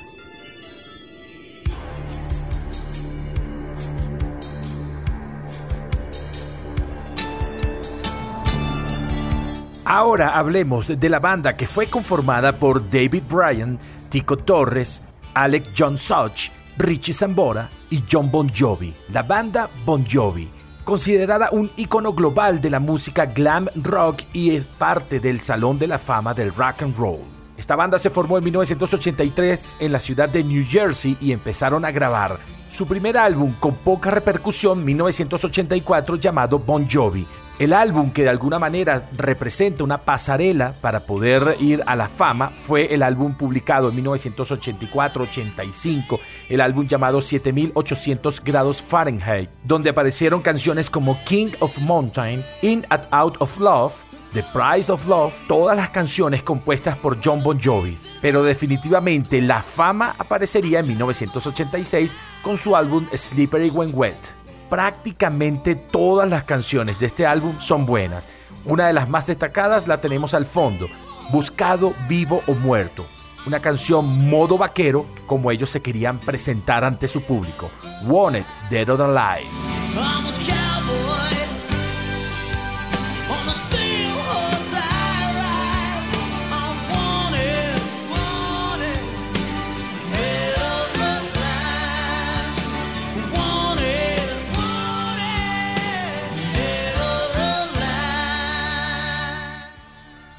Ahora 9.86 10.38
hablemos 10.38 11.00
de 11.00 11.10
la 11.10 11.20
banda 11.20 11.56
que 11.56 11.68
fue 11.68 11.88
conformada 11.88 12.60
por 12.60 12.89
David 12.89 13.24
Bryan, 13.30 13.80
Tico 14.10 14.36
Torres, 14.36 15.01
Alec 15.38 15.70
John 15.77 16.00
Such, 16.00 16.50
Richie 16.77 17.13
Sambora 17.13 17.70
y 17.91 18.03
John 18.12 18.32
Bon 18.32 18.50
Jovi, 18.50 18.91
la 19.13 19.22
banda 19.22 19.70
Bon 19.86 20.03
Jovi, 20.03 20.50
considerada 20.84 21.50
un 21.51 21.70
icono 21.77 22.12
global 22.12 22.60
de 22.60 22.72
la 22.72 22.79
música 22.79 23.27
glam 23.27 23.70
rock 23.75 24.24
y 24.34 24.56
es 24.56 24.65
parte 24.65 25.20
del 25.20 25.41
Salón 25.41 25.77
de 25.77 25.86
la 25.86 26.00
Fama 26.00 26.34
del 26.34 26.51
Rock 26.56 26.82
and 26.82 26.98
Roll. 26.98 27.20
Esta 27.56 27.75
banda 27.75 28.00
se 28.00 28.10
formó 28.10 28.39
en 28.39 28.46
1983 28.46 29.77
en 29.79 29.91
la 29.91 30.00
ciudad 30.00 30.27
de 30.27 30.44
New 30.44 30.65
Jersey 30.67 31.15
y 31.22 31.32
empezaron 31.34 31.86
a 31.86 31.91
grabar 31.91 32.39
su 32.67 32.88
primer 32.88 33.15
álbum 33.15 33.53
con 33.60 33.75
poca 33.75 34.10
repercusión 34.10 34.84
1984 34.84 36.15
llamado 36.15 36.58
Bon 36.58 36.88
Jovi, 36.89 37.27
el 37.59 37.73
álbum 37.73 38.11
que 38.11 38.23
de 38.23 38.29
alguna 38.29 38.57
manera 38.59 39.09
representa 39.13 39.83
una 39.83 39.97
pasarela 39.99 40.75
para 40.79 41.07
poder 41.07 41.57
ir 41.59 41.81
a 41.87 41.96
la 41.96 42.07
fama 42.07 42.50
fue 42.50 42.93
el 42.93 43.01
álbum 43.01 43.35
publicado 43.35 43.89
en 43.89 44.03
1984-85, 44.03 46.20
el 46.50 46.61
álbum 46.61 46.87
llamado 46.87 47.20
7800 47.20 48.43
grados 48.43 48.83
Fahrenheit, 48.83 49.50
donde 49.63 49.89
aparecieron 49.89 50.43
canciones 50.43 50.91
como 50.91 51.17
King 51.25 51.50
of 51.59 51.79
Mountain, 51.79 52.46
In 52.61 52.85
and 52.89 53.07
Out 53.09 53.37
of 53.39 53.59
Love, 53.59 53.96
The 54.33 54.43
Price 54.53 54.91
of 54.91 55.07
Love, 55.07 55.33
todas 55.48 55.75
las 55.75 55.89
canciones 55.89 56.43
compuestas 56.43 56.96
por 56.98 57.17
John 57.24 57.41
Bon 57.41 57.59
Jovi. 57.59 57.98
Pero 58.22 58.43
definitivamente 58.43 59.41
la 59.41 59.63
fama 59.63 60.13
aparecería 60.20 60.81
en 60.81 60.89
1986 60.89 62.15
con 62.43 62.55
su 62.55 62.75
álbum 62.75 63.07
Slippery 63.15 63.72
When 63.72 63.89
Wet 63.96 64.37
prácticamente 64.70 65.75
todas 65.75 66.30
las 66.30 66.44
canciones 66.44 67.00
de 67.00 67.08
este 67.08 67.25
álbum 67.25 67.60
son 67.60 67.86
buenas. 67.86 68.27
Una 68.66 68.88
de 68.88 68.94
las 68.94 69.08
más 69.08 69.27
destacadas 69.27 69.88
la 69.88 70.01
tenemos 70.01 70.34
al 70.34 70.46
fondo, 70.46 70.88
Buscado, 71.32 71.94
Vivo 72.08 72.42
o 72.48 72.53
Muerto. 72.53 73.06
Una 73.46 73.62
canción 73.62 74.30
modo 74.30 74.58
vaquero 74.58 75.06
como 75.25 75.51
ellos 75.51 75.70
se 75.70 75.82
querían 75.82 76.20
presentar 76.20 76.84
ante 76.84 77.08
su 77.08 77.22
público. 77.22 77.70
Wanted, 78.06 78.44
Dead 78.70 78.90
or 78.90 79.01
Alive. 79.01 79.48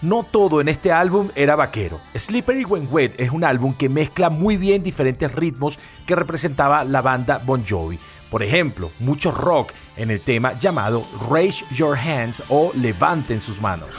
No 0.01 0.23
todo 0.23 0.61
en 0.61 0.69
este 0.69 0.93
álbum 0.93 1.31
era 1.35 1.57
vaquero. 1.57 2.01
Slippery 2.15 2.65
When 2.65 2.87
Wet 2.89 3.15
es 3.19 3.33
un 3.33 3.43
álbum 3.43 3.75
que 3.75 3.89
mezcla 3.89 4.31
muy 4.31 4.57
bien 4.57 4.85
diferentes 4.85 5.35
ritmos 5.35 5.77
que 6.07 6.15
representaba 6.15 6.85
la 6.85 7.03
banda 7.03 7.43
Bon 7.45 7.65
Jovi. 7.67 7.99
Por 8.31 8.45
ejemplo, 8.45 8.93
mucho 9.01 9.33
rock 9.33 9.73
en 9.97 10.13
el 10.13 10.21
tema 10.21 10.57
llamado 10.57 11.05
Raise 11.29 11.65
Your 11.73 11.99
Hands 11.99 12.45
o 12.49 12.71
Levanten 12.75 13.41
sus 13.41 13.61
manos. 13.61 13.97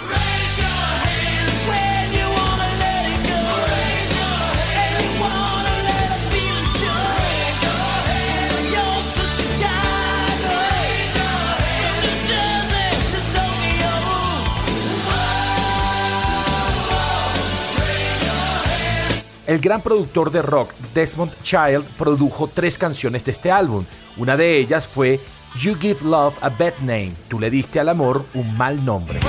El 19.49 19.57
gran 19.57 19.81
productor 19.81 20.29
de 20.29 20.43
rock 20.43 20.75
Desmond 20.93 21.33
Child 21.41 21.83
produjo 21.97 22.45
tres 22.45 22.77
canciones 22.77 23.25
de 23.25 23.31
este 23.31 23.49
álbum. 23.49 23.83
Una 24.15 24.37
de 24.37 24.59
ellas 24.59 24.85
fue 24.85 25.19
You 25.57 25.73
Give 25.73 26.01
Love 26.03 26.37
a 26.41 26.49
Bad 26.49 26.77
Name, 26.81 27.13
tú 27.27 27.39
le 27.39 27.49
diste 27.49 27.79
al 27.79 27.89
amor 27.89 28.25
un 28.35 28.55
mal 28.55 28.85
nombre. 28.85 29.19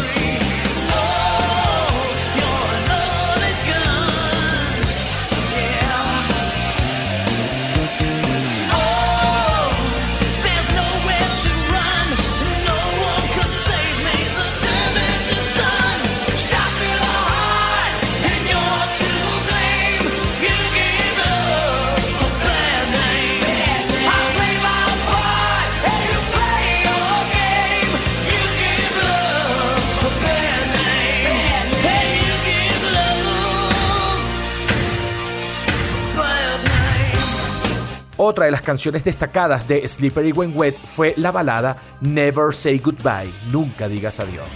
Otra 38.31 38.45
de 38.45 38.53
las 38.53 38.63
canciones 38.63 39.03
destacadas 39.03 39.67
de 39.67 39.89
Slippery 39.89 40.31
When 40.31 40.53
Wet 40.55 40.77
fue 40.77 41.15
la 41.17 41.33
balada 41.33 41.79
Never 42.01 42.55
Say 42.55 42.79
Goodbye, 42.79 43.35
Nunca 43.51 43.89
Digas 43.89 44.21
Adiós. 44.21 44.47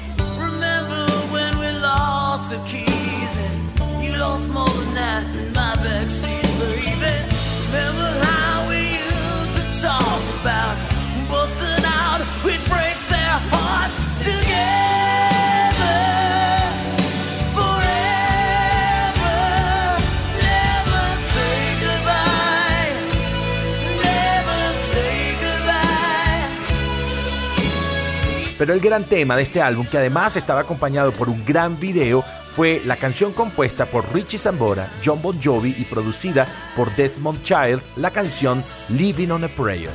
Pero 28.59 28.73
el 28.73 28.81
gran 28.81 29.05
tema 29.05 29.37
de 29.37 29.43
este 29.43 29.61
álbum, 29.61 29.87
que 29.87 29.99
además 29.99 30.37
estaba 30.37 30.61
acompañado 30.61 31.13
por 31.13 31.29
un 31.29 31.45
gran 31.45 31.79
video, 31.79 32.25
fue 32.55 32.81
la 32.85 32.97
canción 32.97 33.33
compuesta 33.33 33.87
por 33.87 34.15
Richie 34.15 34.39
Sambora, 34.39 34.89
John 35.05 35.21
Bon 35.21 35.37
Jovi 35.43 35.75
y 35.77 35.85
producida 35.85 36.47
por 36.77 36.95
Desmond 36.95 37.43
Child, 37.43 37.83
la 37.97 38.13
canción 38.13 38.63
Living 38.91 39.31
on 39.31 39.45
a 39.45 39.49
Prayer. 39.49 39.91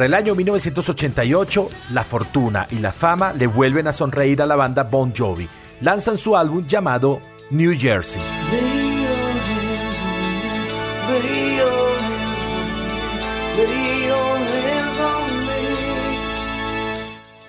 Para 0.00 0.06
el 0.06 0.14
año 0.14 0.34
1988, 0.34 1.66
la 1.92 2.04
fortuna 2.04 2.66
y 2.70 2.78
la 2.78 2.90
fama 2.90 3.34
le 3.34 3.46
vuelven 3.46 3.86
a 3.86 3.92
sonreír 3.92 4.40
a 4.40 4.46
la 4.46 4.56
banda 4.56 4.84
Bon 4.84 5.12
Jovi. 5.14 5.46
Lanzan 5.82 6.16
su 6.16 6.34
álbum 6.34 6.66
llamado 6.66 7.20
New 7.50 7.74
Jersey. 7.78 8.22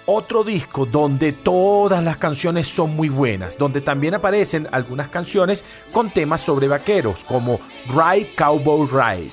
Otro 0.06 0.44
disco 0.44 0.86
donde 0.86 1.32
todas 1.32 2.04
las 2.04 2.18
canciones 2.18 2.68
son 2.68 2.94
muy 2.98 3.08
buenas, 3.08 3.58
donde 3.58 3.80
también 3.80 4.16
aparecen 4.16 4.68
algunas 4.74 5.08
canciones 5.08 5.64
con 5.94 6.10
temas 6.10 6.42
sobre 6.42 6.68
vaqueros, 6.68 7.24
como 7.24 7.62
Ride 7.88 8.32
Cowboy 8.36 8.90
Ride. 8.92 9.32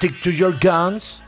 Stick 0.00 0.18
to 0.22 0.30
your 0.30 0.54
guns. 0.58 1.22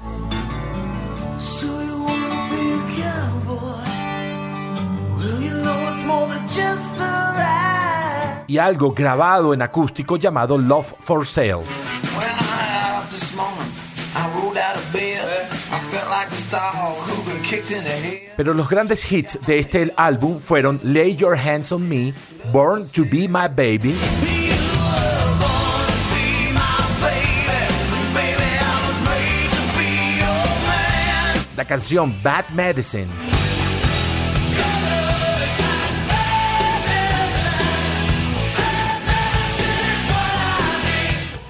Y 8.47 8.57
algo 8.57 8.93
grabado 8.93 9.53
en 9.53 9.61
acústico 9.61 10.17
llamado 10.17 10.57
Love 10.57 10.95
for 11.01 11.27
Sale. 11.27 11.65
Pero 18.39 18.55
los 18.55 18.71
grandes 18.71 19.13
hits 19.13 19.39
de 19.47 19.59
este 19.59 19.93
álbum 19.99 20.41
fueron 20.41 20.81
Lay 20.83 21.15
Your 21.15 21.37
Hands 21.37 21.71
on 21.73 21.87
Me, 21.87 22.15
Born 22.51 22.89
to 22.89 23.03
Be 23.03 23.29
My 23.29 23.49
Baby. 23.55 24.32
La 31.57 31.65
canción 31.65 32.15
Bad 32.23 32.49
Medicine. 32.51 33.09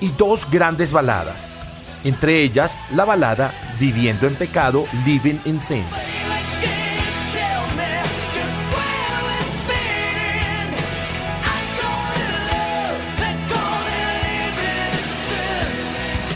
Y 0.00 0.08
dos 0.18 0.50
grandes 0.50 0.90
baladas, 0.90 1.48
entre 2.02 2.42
ellas 2.42 2.78
la 2.94 3.04
balada 3.04 3.52
Viviendo 3.78 4.26
en 4.26 4.34
Pecado, 4.34 4.84
Living 5.04 5.38
in 5.44 5.60
Sin. 5.60 5.84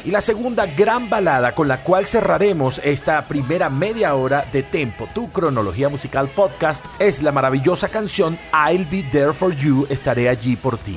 Y 0.07 0.13
la 0.13 0.21
segunda 0.21 0.67
gran 0.67 1.11
balada 1.11 1.51
con 1.51 1.67
la 1.67 1.83
cual 1.83 2.07
cerraremos 2.07 2.81
esta 2.85 3.21
primera 3.23 3.69
media 3.69 4.15
hora 4.15 4.45
de 4.53 4.63
Tempo, 4.63 5.09
tu 5.13 5.33
cronología 5.33 5.89
musical 5.89 6.29
podcast, 6.29 6.87
es 7.01 7.25
la 7.25 7.33
maravillosa 7.33 7.89
canción 7.89 8.39
I'll 8.53 8.87
Be 8.89 9.03
There 9.11 9.33
For 9.33 9.53
You, 9.53 9.85
estaré 9.91 10.29
allí 10.29 10.55
por 10.55 10.79
ti. 10.79 10.97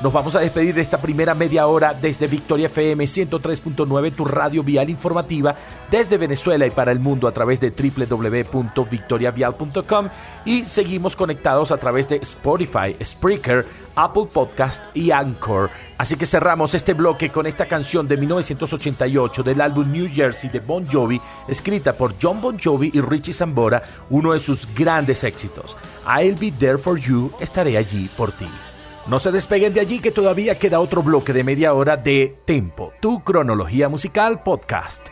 Nos 0.00 0.12
vamos 0.12 0.36
a 0.36 0.40
despedir 0.40 0.76
de 0.76 0.80
esta 0.80 1.00
primera 1.00 1.34
media 1.34 1.66
hora 1.66 1.92
desde 1.92 2.28
Victoria 2.28 2.66
FM 2.66 3.04
103.9, 3.04 4.14
tu 4.14 4.24
radio 4.24 4.62
vial 4.62 4.90
informativa, 4.90 5.56
desde 5.90 6.16
Venezuela 6.16 6.64
y 6.64 6.70
para 6.70 6.92
el 6.92 7.00
mundo 7.00 7.26
a 7.26 7.32
través 7.32 7.58
de 7.58 7.70
www.victoriavial.com 7.70 10.08
y 10.44 10.64
seguimos 10.64 11.16
conectados 11.16 11.72
a 11.72 11.78
través 11.78 12.08
de 12.08 12.14
Spotify, 12.16 12.94
Spreaker, 13.02 13.66
Apple 13.96 14.26
Podcast 14.32 14.84
y 14.94 15.10
Anchor. 15.10 15.68
Así 15.98 16.14
que 16.14 16.26
cerramos 16.26 16.74
este 16.74 16.94
bloque 16.94 17.30
con 17.30 17.48
esta 17.48 17.66
canción 17.66 18.06
de 18.06 18.18
1988 18.18 19.42
del 19.42 19.60
álbum 19.60 19.90
New 19.90 20.08
Jersey 20.08 20.48
de 20.48 20.60
Bon 20.60 20.86
Jovi, 20.86 21.20
escrita 21.48 21.92
por 21.92 22.14
John 22.22 22.40
Bon 22.40 22.56
Jovi 22.56 22.92
y 22.94 23.00
Richie 23.00 23.32
Sambora, 23.32 23.82
uno 24.10 24.32
de 24.32 24.38
sus 24.38 24.72
grandes 24.76 25.24
éxitos. 25.24 25.76
I'll 26.06 26.38
be 26.38 26.52
there 26.52 26.78
for 26.78 26.96
you, 26.96 27.32
estaré 27.40 27.76
allí 27.76 28.08
por 28.16 28.30
ti. 28.30 28.46
No 29.08 29.18
se 29.18 29.32
despeguen 29.32 29.72
de 29.72 29.80
allí 29.80 30.00
que 30.00 30.10
todavía 30.10 30.58
queda 30.58 30.80
otro 30.80 31.02
bloque 31.02 31.32
de 31.32 31.42
media 31.42 31.72
hora 31.72 31.96
de 31.96 32.36
Tempo, 32.44 32.92
tu 33.00 33.24
cronología 33.24 33.88
musical 33.88 34.42
podcast. 34.42 35.08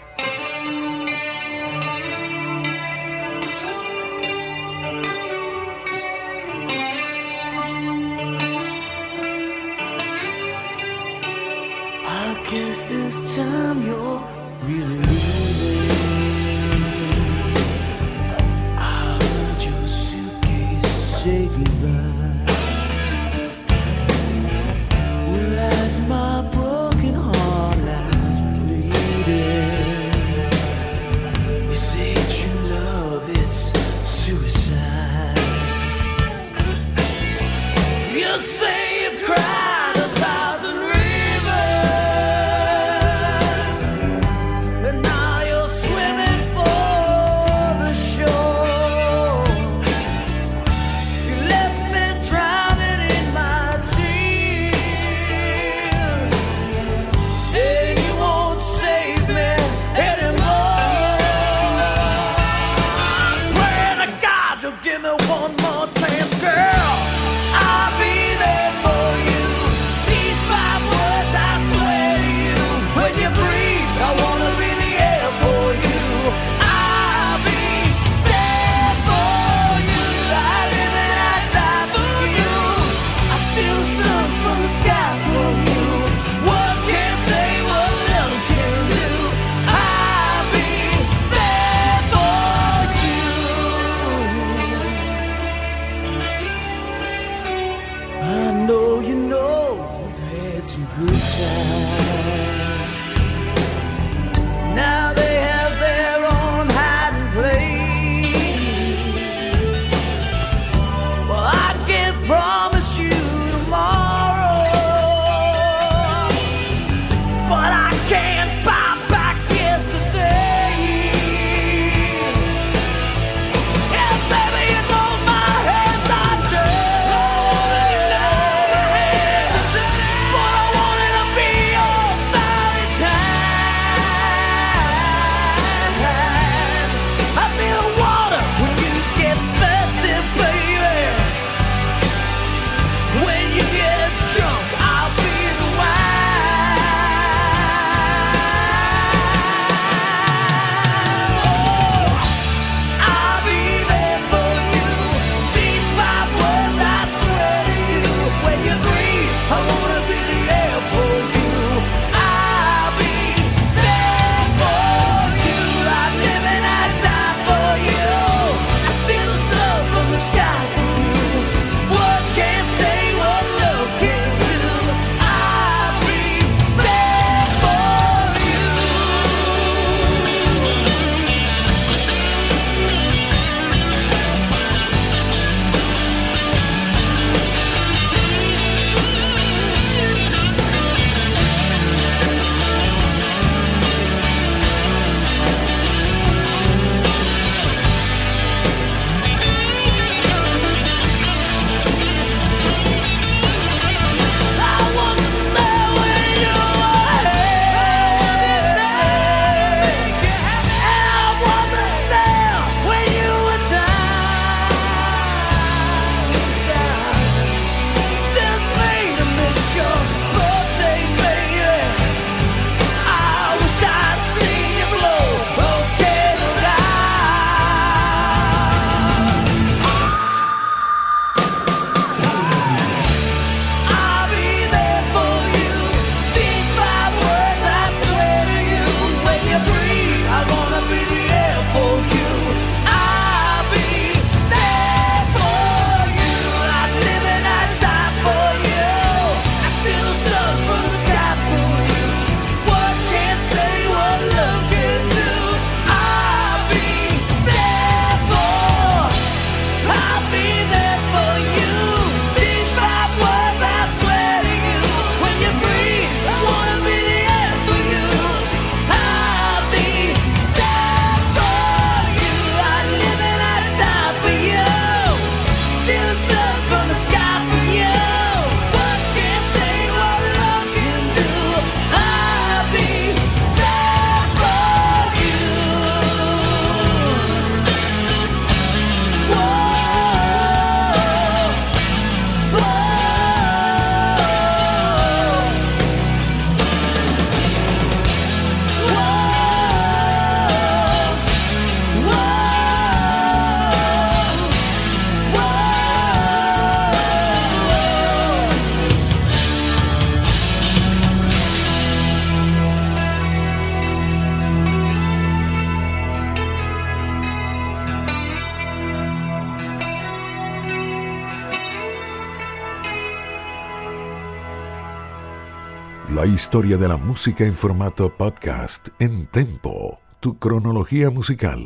Historia 326.37 326.77
de 326.77 326.87
la 326.87 326.99
música 326.99 327.45
en 327.45 327.55
formato 327.55 328.15
podcast 328.15 328.89
en 328.99 329.27
Tempo, 329.29 329.99
tu 330.21 330.39
cronología 330.39 331.09
musical. 331.09 331.59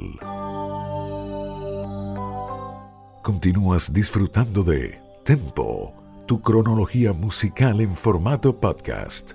Continúas 3.20 3.92
disfrutando 3.92 4.62
de 4.62 5.00
Tempo, 5.24 5.92
tu 6.28 6.40
cronología 6.40 7.12
musical 7.12 7.80
en 7.80 7.96
formato 7.96 8.60
podcast. 8.60 9.32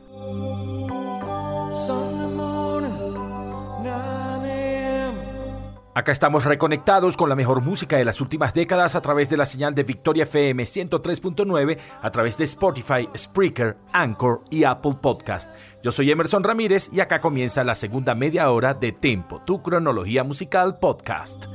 Acá 5.97 6.11
estamos 6.11 6.43
reconectados 6.43 7.15
con 7.15 7.29
la 7.29 7.37
mejor 7.37 7.61
música 7.61 7.95
de 7.95 8.03
las 8.03 8.19
últimas 8.19 8.53
décadas 8.53 8.95
a 8.95 9.01
través 9.01 9.29
de 9.29 9.37
la 9.37 9.45
señal 9.45 9.73
de 9.73 9.83
Victoria 9.83 10.23
FM 10.23 10.61
103.9, 10.61 11.77
a 12.01 12.11
través 12.11 12.37
de 12.37 12.43
Spotify, 12.43 13.07
Spreaker, 13.15 13.77
Anchor 13.93 14.43
y 14.49 14.65
Apple 14.65 14.97
Podcast. 15.01 15.49
Yo 15.81 15.93
soy 15.93 16.11
Emerson 16.11 16.43
Ramírez 16.43 16.89
y 16.91 16.99
acá 16.99 17.21
comienza 17.21 17.63
la 17.63 17.75
segunda 17.75 18.13
media 18.13 18.51
hora 18.51 18.73
de 18.73 18.91
Tempo, 18.91 19.41
tu 19.45 19.63
cronología 19.63 20.25
musical 20.25 20.79
podcast. 20.79 21.45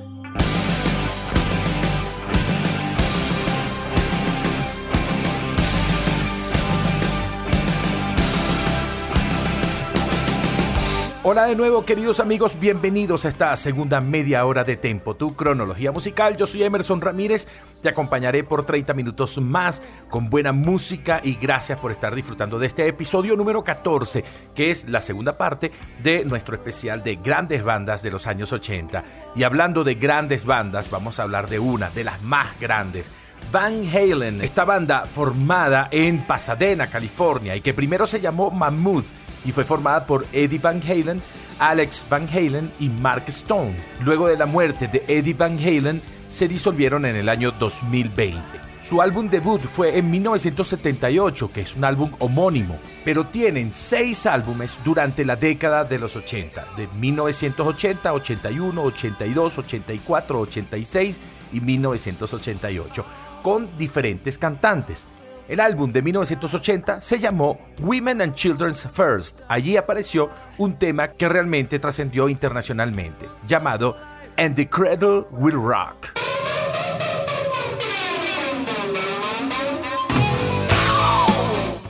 Hola 11.22 11.44
de 11.44 11.54
nuevo 11.54 11.84
queridos 11.84 12.18
amigos, 12.18 12.58
bienvenidos 12.58 13.26
a 13.26 13.28
esta 13.28 13.54
segunda 13.58 14.00
media 14.00 14.46
hora 14.46 14.64
de 14.64 14.78
Tempo, 14.78 15.16
tu 15.16 15.36
cronología 15.36 15.92
musical. 15.92 16.34
Yo 16.34 16.46
soy 16.46 16.62
Emerson 16.62 17.02
Ramírez, 17.02 17.46
te 17.82 17.90
acompañaré 17.90 18.42
por 18.42 18.64
30 18.64 18.94
minutos 18.94 19.36
más 19.36 19.82
con 20.08 20.30
buena 20.30 20.52
música 20.52 21.20
y 21.22 21.34
gracias 21.34 21.78
por 21.78 21.92
estar 21.92 22.14
disfrutando 22.14 22.58
de 22.58 22.68
este 22.68 22.88
episodio 22.88 23.36
número 23.36 23.62
14, 23.62 24.24
que 24.54 24.70
es 24.70 24.88
la 24.88 25.02
segunda 25.02 25.36
parte 25.36 25.70
de 26.02 26.24
nuestro 26.24 26.54
especial 26.54 27.02
de 27.02 27.16
grandes 27.16 27.62
bandas 27.64 28.02
de 28.02 28.12
los 28.12 28.26
años 28.26 28.50
80. 28.54 29.04
Y 29.36 29.42
hablando 29.42 29.84
de 29.84 29.96
grandes 29.96 30.46
bandas, 30.46 30.88
vamos 30.88 31.20
a 31.20 31.24
hablar 31.24 31.50
de 31.50 31.58
una, 31.58 31.90
de 31.90 32.04
las 32.04 32.22
más 32.22 32.58
grandes. 32.58 33.10
Van 33.52 33.86
Halen, 33.94 34.40
esta 34.40 34.64
banda 34.64 35.04
formada 35.04 35.88
en 35.90 36.22
Pasadena, 36.22 36.86
California, 36.86 37.56
y 37.56 37.60
que 37.60 37.74
primero 37.74 38.06
se 38.06 38.22
llamó 38.22 38.50
Mammoth 38.50 39.04
y 39.44 39.52
fue 39.52 39.64
formada 39.64 40.06
por 40.06 40.26
Eddie 40.32 40.58
Van 40.58 40.82
Halen, 40.82 41.22
Alex 41.58 42.04
Van 42.08 42.28
Halen 42.28 42.70
y 42.78 42.88
Mark 42.88 43.24
Stone. 43.28 43.74
Luego 44.00 44.28
de 44.28 44.36
la 44.36 44.46
muerte 44.46 44.88
de 44.88 45.04
Eddie 45.08 45.34
Van 45.34 45.58
Halen, 45.58 46.02
se 46.28 46.46
disolvieron 46.46 47.04
en 47.04 47.16
el 47.16 47.28
año 47.28 47.50
2020. 47.50 48.40
Su 48.80 49.02
álbum 49.02 49.28
debut 49.28 49.60
fue 49.60 49.98
en 49.98 50.10
1978, 50.10 51.50
que 51.52 51.60
es 51.60 51.76
un 51.76 51.84
álbum 51.84 52.12
homónimo, 52.18 52.78
pero 53.04 53.26
tienen 53.26 53.74
seis 53.74 54.24
álbumes 54.24 54.78
durante 54.82 55.26
la 55.26 55.36
década 55.36 55.84
de 55.84 55.98
los 55.98 56.16
80, 56.16 56.66
de 56.78 56.88
1980, 56.98 58.10
81, 58.10 58.82
82, 58.82 59.58
84, 59.58 60.40
86 60.40 61.20
y 61.52 61.60
1988, 61.60 63.04
con 63.42 63.68
diferentes 63.76 64.38
cantantes. 64.38 65.19
El 65.50 65.58
álbum 65.58 65.90
de 65.90 66.00
1980 66.00 67.00
se 67.00 67.18
llamó 67.18 67.58
Women 67.80 68.22
and 68.22 68.34
Children's 68.34 68.88
First. 68.92 69.40
Allí 69.48 69.76
apareció 69.76 70.30
un 70.58 70.74
tema 70.74 71.08
que 71.08 71.28
realmente 71.28 71.80
trascendió 71.80 72.28
internacionalmente, 72.28 73.26
llamado 73.48 73.96
And 74.36 74.54
the 74.54 74.68
Cradle 74.68 75.24
Will 75.32 75.56
Rock. 75.56 76.10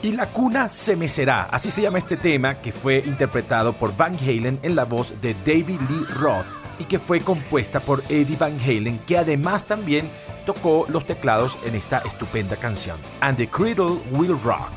Y 0.01 0.13
la 0.13 0.25
cuna 0.25 0.67
se 0.67 0.95
mecerá, 0.95 1.43
así 1.51 1.69
se 1.69 1.83
llama 1.83 1.99
este 1.99 2.17
tema 2.17 2.55
que 2.55 2.71
fue 2.71 3.03
interpretado 3.05 3.73
por 3.73 3.95
Van 3.95 4.17
Halen 4.17 4.57
en 4.63 4.75
la 4.75 4.85
voz 4.85 5.21
de 5.21 5.35
David 5.45 5.81
Lee 5.87 6.05
Roth 6.15 6.60
y 6.81 6.85
que 6.85 6.97
fue 6.97 7.21
compuesta 7.21 7.79
por 7.79 8.03
Eddie 8.09 8.37
Van 8.37 8.59
Halen, 8.59 8.99
que 9.05 9.17
además 9.17 9.65
también 9.65 10.09
tocó 10.45 10.85
los 10.89 11.05
teclados 11.05 11.57
en 11.63 11.75
esta 11.75 11.99
estupenda 11.99 12.55
canción. 12.55 12.97
And 13.19 13.37
the 13.37 13.47
Cradle 13.47 13.99
Will 14.11 14.37
Rock. 14.43 14.71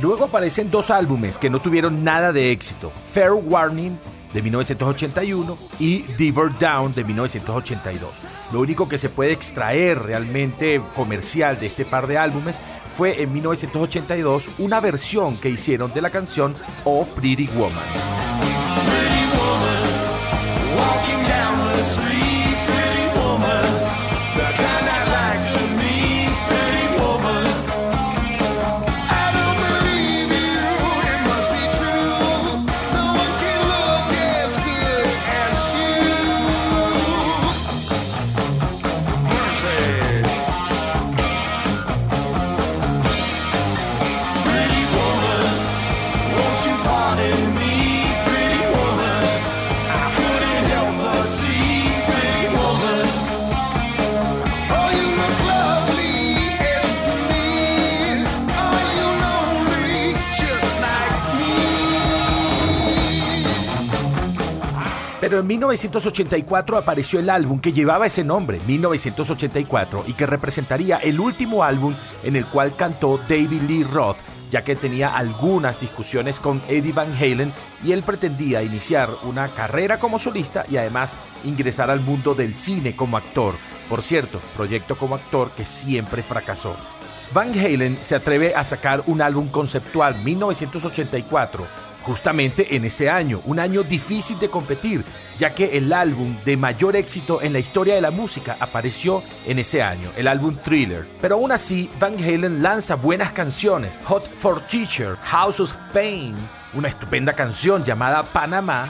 Luego 0.00 0.24
aparecen 0.24 0.70
dos 0.70 0.90
álbumes 0.90 1.36
que 1.36 1.50
no 1.50 1.60
tuvieron 1.60 2.02
nada 2.02 2.32
de 2.32 2.50
éxito, 2.50 2.92
Fair 3.12 3.32
Warning 3.32 3.98
de 4.32 4.42
1981 4.42 5.58
y 5.78 6.02
Deeper 6.18 6.56
Down 6.58 6.94
de 6.94 7.04
1982. 7.04 8.10
Lo 8.52 8.60
único 8.60 8.88
que 8.88 8.98
se 8.98 9.08
puede 9.08 9.32
extraer 9.32 9.98
realmente 9.98 10.80
comercial 10.94 11.58
de 11.58 11.66
este 11.66 11.84
par 11.84 12.06
de 12.06 12.18
álbumes 12.18 12.60
fue 12.92 13.22
en 13.22 13.32
1982 13.32 14.48
una 14.58 14.80
versión 14.80 15.36
que 15.36 15.50
hicieron 15.50 15.92
de 15.92 16.02
la 16.02 16.10
canción 16.10 16.54
Oh 16.84 17.04
Pretty 17.04 17.48
Woman. 17.54 17.84
1984 65.48 66.76
apareció 66.76 67.20
el 67.20 67.30
álbum 67.30 67.58
que 67.58 67.72
llevaba 67.72 68.06
ese 68.06 68.22
nombre, 68.22 68.60
1984, 68.66 70.04
y 70.06 70.12
que 70.12 70.26
representaría 70.26 70.98
el 70.98 71.18
último 71.18 71.64
álbum 71.64 71.94
en 72.22 72.36
el 72.36 72.44
cual 72.44 72.76
cantó 72.76 73.18
David 73.26 73.62
Lee 73.62 73.82
Roth, 73.82 74.18
ya 74.50 74.62
que 74.62 74.76
tenía 74.76 75.16
algunas 75.16 75.80
discusiones 75.80 76.38
con 76.38 76.60
Eddie 76.68 76.92
Van 76.92 77.14
Halen 77.14 77.50
y 77.82 77.92
él 77.92 78.02
pretendía 78.02 78.62
iniciar 78.62 79.08
una 79.22 79.48
carrera 79.48 79.98
como 79.98 80.18
solista 80.18 80.66
y 80.70 80.76
además 80.76 81.16
ingresar 81.44 81.90
al 81.90 82.00
mundo 82.00 82.34
del 82.34 82.54
cine 82.54 82.94
como 82.94 83.16
actor. 83.16 83.54
Por 83.88 84.02
cierto, 84.02 84.40
proyecto 84.54 84.96
como 84.96 85.14
actor 85.14 85.50
que 85.52 85.64
siempre 85.64 86.22
fracasó. 86.22 86.76
Van 87.32 87.58
Halen 87.58 87.98
se 88.02 88.14
atreve 88.14 88.54
a 88.54 88.64
sacar 88.64 89.02
un 89.06 89.22
álbum 89.22 89.48
conceptual 89.48 90.14
1984 90.24 91.87
justamente 92.08 92.74
en 92.74 92.86
ese 92.86 93.10
año, 93.10 93.42
un 93.44 93.58
año 93.58 93.82
difícil 93.82 94.38
de 94.38 94.48
competir, 94.48 95.04
ya 95.38 95.54
que 95.54 95.76
el 95.76 95.92
álbum 95.92 96.34
de 96.42 96.56
mayor 96.56 96.96
éxito 96.96 97.42
en 97.42 97.52
la 97.52 97.58
historia 97.58 97.94
de 97.94 98.00
la 98.00 98.10
música 98.10 98.56
apareció 98.60 99.22
en 99.46 99.58
ese 99.58 99.82
año, 99.82 100.08
el 100.16 100.26
álbum 100.26 100.56
Thriller. 100.56 101.06
Pero 101.20 101.34
aún 101.34 101.52
así, 101.52 101.90
Van 102.00 102.14
Halen 102.14 102.62
lanza 102.62 102.94
buenas 102.94 103.32
canciones, 103.32 103.98
Hot 104.04 104.22
for 104.22 104.62
Teacher, 104.62 105.16
House 105.22 105.60
of 105.60 105.74
Pain, 105.92 106.34
una 106.72 106.88
estupenda 106.88 107.34
canción 107.34 107.84
llamada 107.84 108.22
Panamá. 108.22 108.88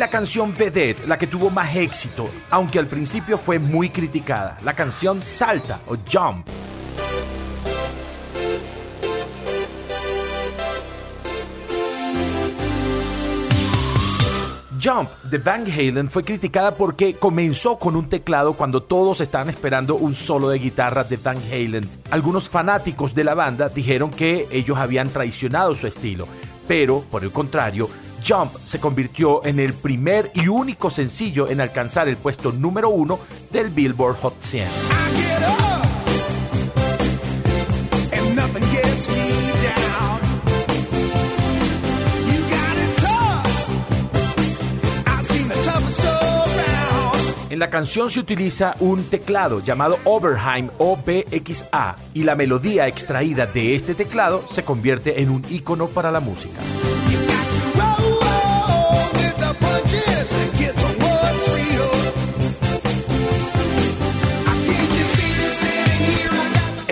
La 0.00 0.08
canción 0.08 0.54
Vedette, 0.56 1.06
la 1.06 1.18
que 1.18 1.26
tuvo 1.26 1.50
más 1.50 1.76
éxito, 1.76 2.26
aunque 2.48 2.78
al 2.78 2.86
principio 2.86 3.36
fue 3.36 3.58
muy 3.58 3.90
criticada, 3.90 4.56
la 4.64 4.72
canción 4.72 5.20
Salta 5.20 5.78
o 5.88 5.96
Jump. 6.10 6.48
Jump 14.82 15.10
de 15.24 15.36
Van 15.36 15.70
Halen 15.70 16.08
fue 16.08 16.24
criticada 16.24 16.70
porque 16.70 17.12
comenzó 17.12 17.78
con 17.78 17.94
un 17.94 18.08
teclado 18.08 18.54
cuando 18.54 18.82
todos 18.82 19.20
estaban 19.20 19.50
esperando 19.50 19.96
un 19.96 20.14
solo 20.14 20.48
de 20.48 20.58
guitarra 20.58 21.04
de 21.04 21.18
Van 21.18 21.36
Halen. 21.52 21.86
Algunos 22.10 22.48
fanáticos 22.48 23.14
de 23.14 23.24
la 23.24 23.34
banda 23.34 23.68
dijeron 23.68 24.10
que 24.10 24.48
ellos 24.50 24.78
habían 24.78 25.10
traicionado 25.10 25.74
su 25.74 25.86
estilo, 25.86 26.26
pero 26.66 27.04
por 27.10 27.22
el 27.22 27.32
contrario, 27.32 27.90
Jump 28.26 28.52
se 28.62 28.78
convirtió 28.78 29.44
en 29.44 29.58
el 29.58 29.74
primer 29.74 30.30
y 30.34 30.48
único 30.48 30.90
sencillo 30.90 31.48
en 31.48 31.60
alcanzar 31.60 32.08
el 32.08 32.16
puesto 32.16 32.52
número 32.52 32.90
uno 32.90 33.18
del 33.50 33.70
Billboard 33.70 34.16
Hot 34.16 34.34
100. 34.40 34.68
En 47.50 47.58
la 47.58 47.68
canción 47.68 48.10
se 48.10 48.20
utiliza 48.20 48.76
un 48.78 49.02
teclado 49.04 49.60
llamado 49.60 49.98
Oberheim 50.04 50.70
OBXA 50.78 51.96
y 52.14 52.22
la 52.22 52.36
melodía 52.36 52.86
extraída 52.86 53.46
de 53.46 53.74
este 53.74 53.96
teclado 53.96 54.44
se 54.48 54.64
convierte 54.64 55.20
en 55.20 55.30
un 55.30 55.44
icono 55.50 55.88
para 55.88 56.12
la 56.12 56.20
música. 56.20 56.60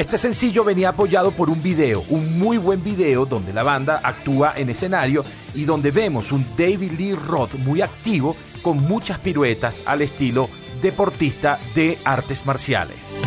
Este 0.08 0.16
sencillo 0.16 0.64
venía 0.64 0.88
apoyado 0.88 1.32
por 1.32 1.50
un 1.50 1.62
video, 1.62 2.02
un 2.08 2.38
muy 2.38 2.56
buen 2.56 2.82
video 2.82 3.26
donde 3.26 3.52
la 3.52 3.62
banda 3.62 4.00
actúa 4.02 4.54
en 4.56 4.70
escenario 4.70 5.22
y 5.52 5.66
donde 5.66 5.90
vemos 5.90 6.32
un 6.32 6.46
David 6.56 6.92
Lee 6.92 7.12
Roth 7.12 7.56
muy 7.56 7.82
activo 7.82 8.34
con 8.62 8.78
muchas 8.78 9.18
piruetas 9.18 9.82
al 9.84 10.00
estilo 10.00 10.48
deportista 10.80 11.58
de 11.74 11.98
artes 12.06 12.46
marciales. 12.46 13.20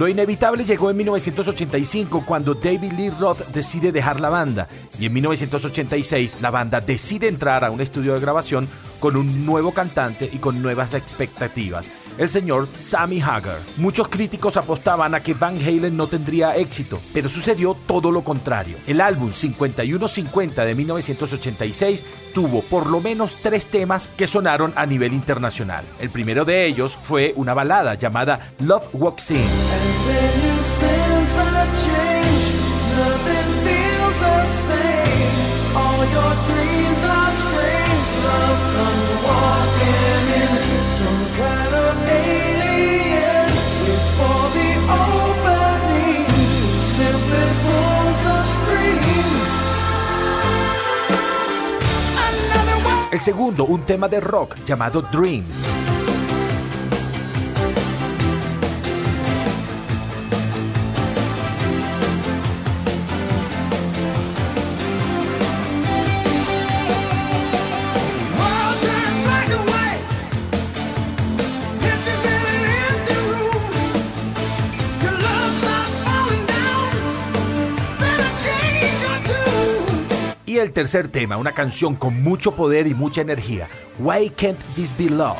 Lo 0.00 0.08
inevitable 0.08 0.64
llegó 0.64 0.88
en 0.88 0.96
1985 0.96 2.24
cuando 2.24 2.54
David 2.54 2.92
Lee 2.92 3.10
Roth 3.10 3.46
decide 3.48 3.92
dejar 3.92 4.18
la 4.18 4.30
banda. 4.30 4.66
Y 4.98 5.04
en 5.04 5.12
1986 5.12 6.38
la 6.40 6.50
banda 6.50 6.80
decide 6.80 7.28
entrar 7.28 7.66
a 7.66 7.70
un 7.70 7.82
estudio 7.82 8.14
de 8.14 8.20
grabación 8.20 8.66
con 8.98 9.14
un 9.14 9.44
nuevo 9.44 9.74
cantante 9.74 10.30
y 10.32 10.38
con 10.38 10.62
nuevas 10.62 10.94
expectativas, 10.94 11.90
el 12.20 12.28
señor 12.28 12.68
Sammy 12.68 13.20
Hagar. 13.20 13.58
Muchos 13.78 14.08
críticos 14.08 14.58
apostaban 14.58 15.14
a 15.14 15.20
que 15.20 15.32
Van 15.32 15.56
Halen 15.56 15.96
no 15.96 16.06
tendría 16.06 16.54
éxito, 16.54 17.00
pero 17.14 17.30
sucedió 17.30 17.74
todo 17.86 18.12
lo 18.12 18.22
contrario. 18.22 18.76
El 18.86 19.00
álbum 19.00 19.32
5150 19.32 20.64
de 20.66 20.74
1986 20.74 22.04
tuvo 22.34 22.60
por 22.60 22.86
lo 22.88 23.00
menos 23.00 23.38
tres 23.42 23.64
temas 23.66 24.06
que 24.08 24.26
sonaron 24.26 24.74
a 24.76 24.84
nivel 24.84 25.14
internacional. 25.14 25.82
El 25.98 26.10
primero 26.10 26.44
de 26.44 26.66
ellos 26.66 26.94
fue 26.94 27.32
una 27.36 27.54
balada 27.54 27.94
llamada 27.94 28.52
Love 28.58 28.88
Walks 28.92 29.30
In. 29.30 29.40
El 53.10 53.20
segundo, 53.20 53.64
un 53.64 53.84
tema 53.84 54.08
de 54.08 54.20
rock 54.20 54.54
llamado 54.64 55.02
Dreams. 55.02 55.89
El 80.70 80.74
tercer 80.74 81.08
tema, 81.08 81.36
una 81.36 81.52
canción 81.52 81.96
con 81.96 82.22
mucho 82.22 82.54
poder 82.54 82.86
y 82.86 82.94
mucha 82.94 83.20
energía, 83.20 83.68
Why 83.98 84.30
Can't 84.30 84.58
This 84.76 84.96
Be 84.96 85.10
Love? 85.10 85.36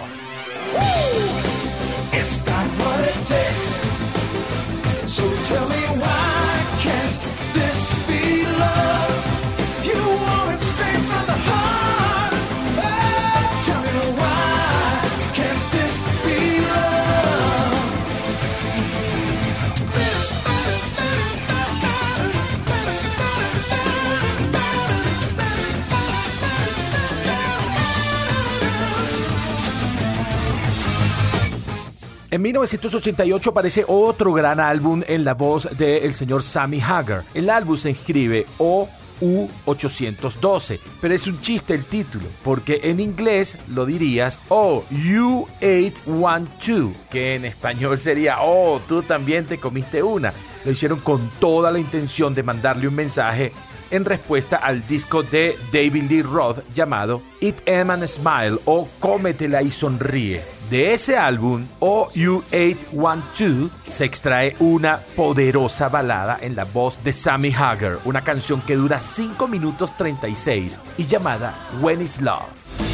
En 32.32 32.42
1988 32.42 33.50
aparece 33.50 33.84
otro 33.88 34.32
gran 34.32 34.60
álbum 34.60 35.02
en 35.08 35.24
la 35.24 35.34
voz 35.34 35.68
del 35.76 36.14
señor 36.14 36.44
Sammy 36.44 36.80
Hagar. 36.80 37.24
El 37.34 37.50
álbum 37.50 37.76
se 37.76 37.90
inscribe 37.90 38.46
O 38.58 38.88
U812, 39.20 40.78
pero 41.00 41.12
es 41.12 41.26
un 41.26 41.40
chiste 41.40 41.74
el 41.74 41.84
título, 41.84 42.26
porque 42.44 42.82
en 42.84 43.00
inglés 43.00 43.56
lo 43.66 43.84
dirías 43.84 44.38
Oh, 44.48 44.84
U812, 44.92 46.94
que 47.10 47.34
en 47.34 47.46
español 47.46 47.98
sería 47.98 48.36
Oh, 48.42 48.80
tú 48.86 49.02
también 49.02 49.46
te 49.46 49.58
comiste 49.58 50.00
una. 50.00 50.32
Lo 50.64 50.70
hicieron 50.70 51.00
con 51.00 51.28
toda 51.40 51.72
la 51.72 51.80
intención 51.80 52.32
de 52.32 52.44
mandarle 52.44 52.86
un 52.86 52.94
mensaje 52.94 53.52
en 53.90 54.04
respuesta 54.04 54.58
al 54.58 54.86
disco 54.86 55.24
de 55.24 55.56
David 55.72 56.04
Lee 56.08 56.22
Roth 56.22 56.60
llamado 56.72 57.22
Eat 57.40 57.56
Em 57.66 57.90
and 57.90 58.06
Smile 58.06 58.60
o 58.66 58.86
Cómetela 59.00 59.62
y 59.62 59.72
Sonríe. 59.72 60.59
De 60.70 60.94
ese 60.94 61.16
álbum, 61.16 61.66
OU812, 61.80 63.70
se 63.88 64.04
extrae 64.04 64.54
una 64.60 65.00
poderosa 65.16 65.88
balada 65.88 66.38
en 66.40 66.54
la 66.54 66.62
voz 66.62 67.02
de 67.02 67.10
Sammy 67.10 67.52
Hagar, 67.52 67.98
una 68.04 68.22
canción 68.22 68.62
que 68.62 68.76
dura 68.76 69.00
5 69.00 69.48
minutos 69.48 69.96
36 69.96 70.78
y 70.96 71.06
llamada 71.06 71.56
When 71.82 72.00
Is 72.00 72.20
Love. 72.20 72.89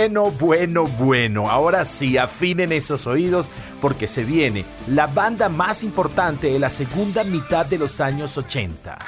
Bueno, 0.00 0.30
bueno, 0.30 0.86
bueno. 0.98 1.50
Ahora 1.50 1.84
sí, 1.84 2.16
afinen 2.16 2.72
esos 2.72 3.06
oídos 3.06 3.50
porque 3.82 4.06
se 4.06 4.24
viene 4.24 4.64
la 4.88 5.06
banda 5.06 5.50
más 5.50 5.82
importante 5.82 6.50
de 6.50 6.58
la 6.58 6.70
segunda 6.70 7.22
mitad 7.22 7.66
de 7.66 7.76
los 7.76 8.00
años 8.00 8.38
80. 8.38 8.98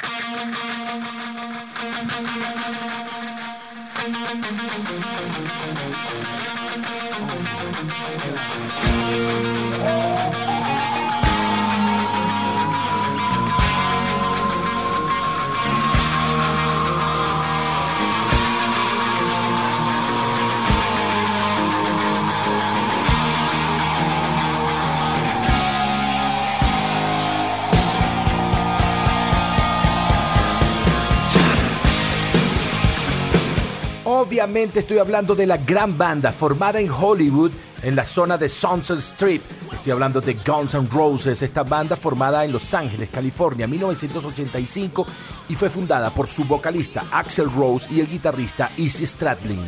Obviamente 34.23 34.79
estoy 34.79 34.99
hablando 34.99 35.35
de 35.35 35.47
la 35.47 35.57
gran 35.57 35.99
banda 35.99 36.31
formada 36.31 36.79
en 36.79 36.89
Hollywood 36.89 37.51
en 37.83 37.97
la 37.97 38.05
zona 38.05 38.39
de 38.39 38.49
Sunset 38.49 38.99
Strip. 38.99 39.43
Estoy 39.75 39.91
hablando 39.91 40.20
de 40.20 40.35
Guns 40.35 40.75
N' 40.75 40.89
Roses, 40.89 41.43
esta 41.43 41.64
banda 41.64 41.97
formada 41.97 42.45
en 42.45 42.53
Los 42.53 42.73
Ángeles, 42.73 43.11
California, 43.11 43.66
1985 43.66 45.07
y 45.49 45.57
fue 45.57 45.68
fundada 45.68 46.11
por 46.11 46.29
su 46.29 46.45
vocalista 46.45 47.03
Axel 47.11 47.51
Rose 47.51 47.93
y 47.93 47.99
el 47.99 48.07
guitarrista 48.07 48.70
Izzy 48.77 49.07
Stradlin. 49.07 49.66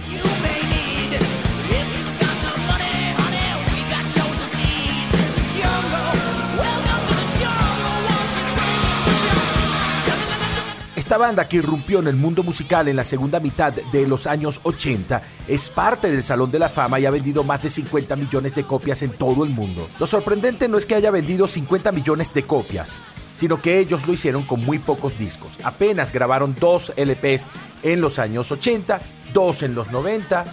Banda 11.17 11.49
que 11.49 11.57
irrumpió 11.57 12.01
en 12.01 12.09
el 12.09 12.17
mundo 12.17 12.43
musical 12.43 12.89
en 12.89 12.97
la 12.97 13.05
segunda 13.05 13.41
mitad 13.41 13.73
de 13.73 14.07
los 14.07 14.27
años 14.27 14.61
80 14.63 15.23
es 15.49 15.69
parte 15.69 16.11
del 16.11 16.23
Salón 16.23 16.51
de 16.51 16.59
la 16.59 16.69
Fama 16.69 16.99
y 16.99 17.07
ha 17.07 17.11
vendido 17.11 17.45
más 17.45 17.63
de 17.63 17.71
50 17.71 18.17
millones 18.17 18.55
de 18.55 18.65
copias 18.65 19.03
en 19.03 19.11
todo 19.11 19.45
el 19.45 19.51
mundo. 19.51 19.89
Lo 19.99 20.07
sorprendente 20.07 20.69
no 20.69 20.79
es 20.79 20.87
que 20.87 20.95
haya 20.95 21.11
vendido 21.11 21.47
50 21.47 21.93
millones 21.93 22.33
de 22.35 22.45
copias, 22.45 23.03
sino 23.35 23.61
que 23.61 23.79
ellos 23.79 24.07
lo 24.07 24.13
hicieron 24.13 24.45
con 24.45 24.65
muy 24.65 24.79
pocos 24.79 25.19
discos. 25.19 25.59
Apenas 25.63 26.13
grabaron 26.13 26.55
dos 26.59 26.93
LPs 26.97 27.47
en 27.83 28.01
los 28.01 28.19
años 28.19 28.51
80, 28.51 29.01
dos 29.33 29.63
en 29.63 29.75
los 29.75 29.91
90 29.91 30.45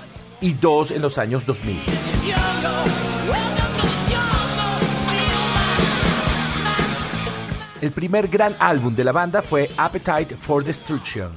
y 0.41 0.53
dos 0.53 0.91
en 0.91 1.01
los 1.01 1.18
años 1.18 1.45
2000. 1.45 1.78
El 7.82 7.92
primer 7.92 8.28
gran 8.28 8.56
álbum 8.60 8.94
de 8.96 9.04
la 9.04 9.12
banda 9.12 9.42
fue 9.42 9.68
Appetite 9.76 10.36
for 10.36 10.64
Destruction. 10.64 11.32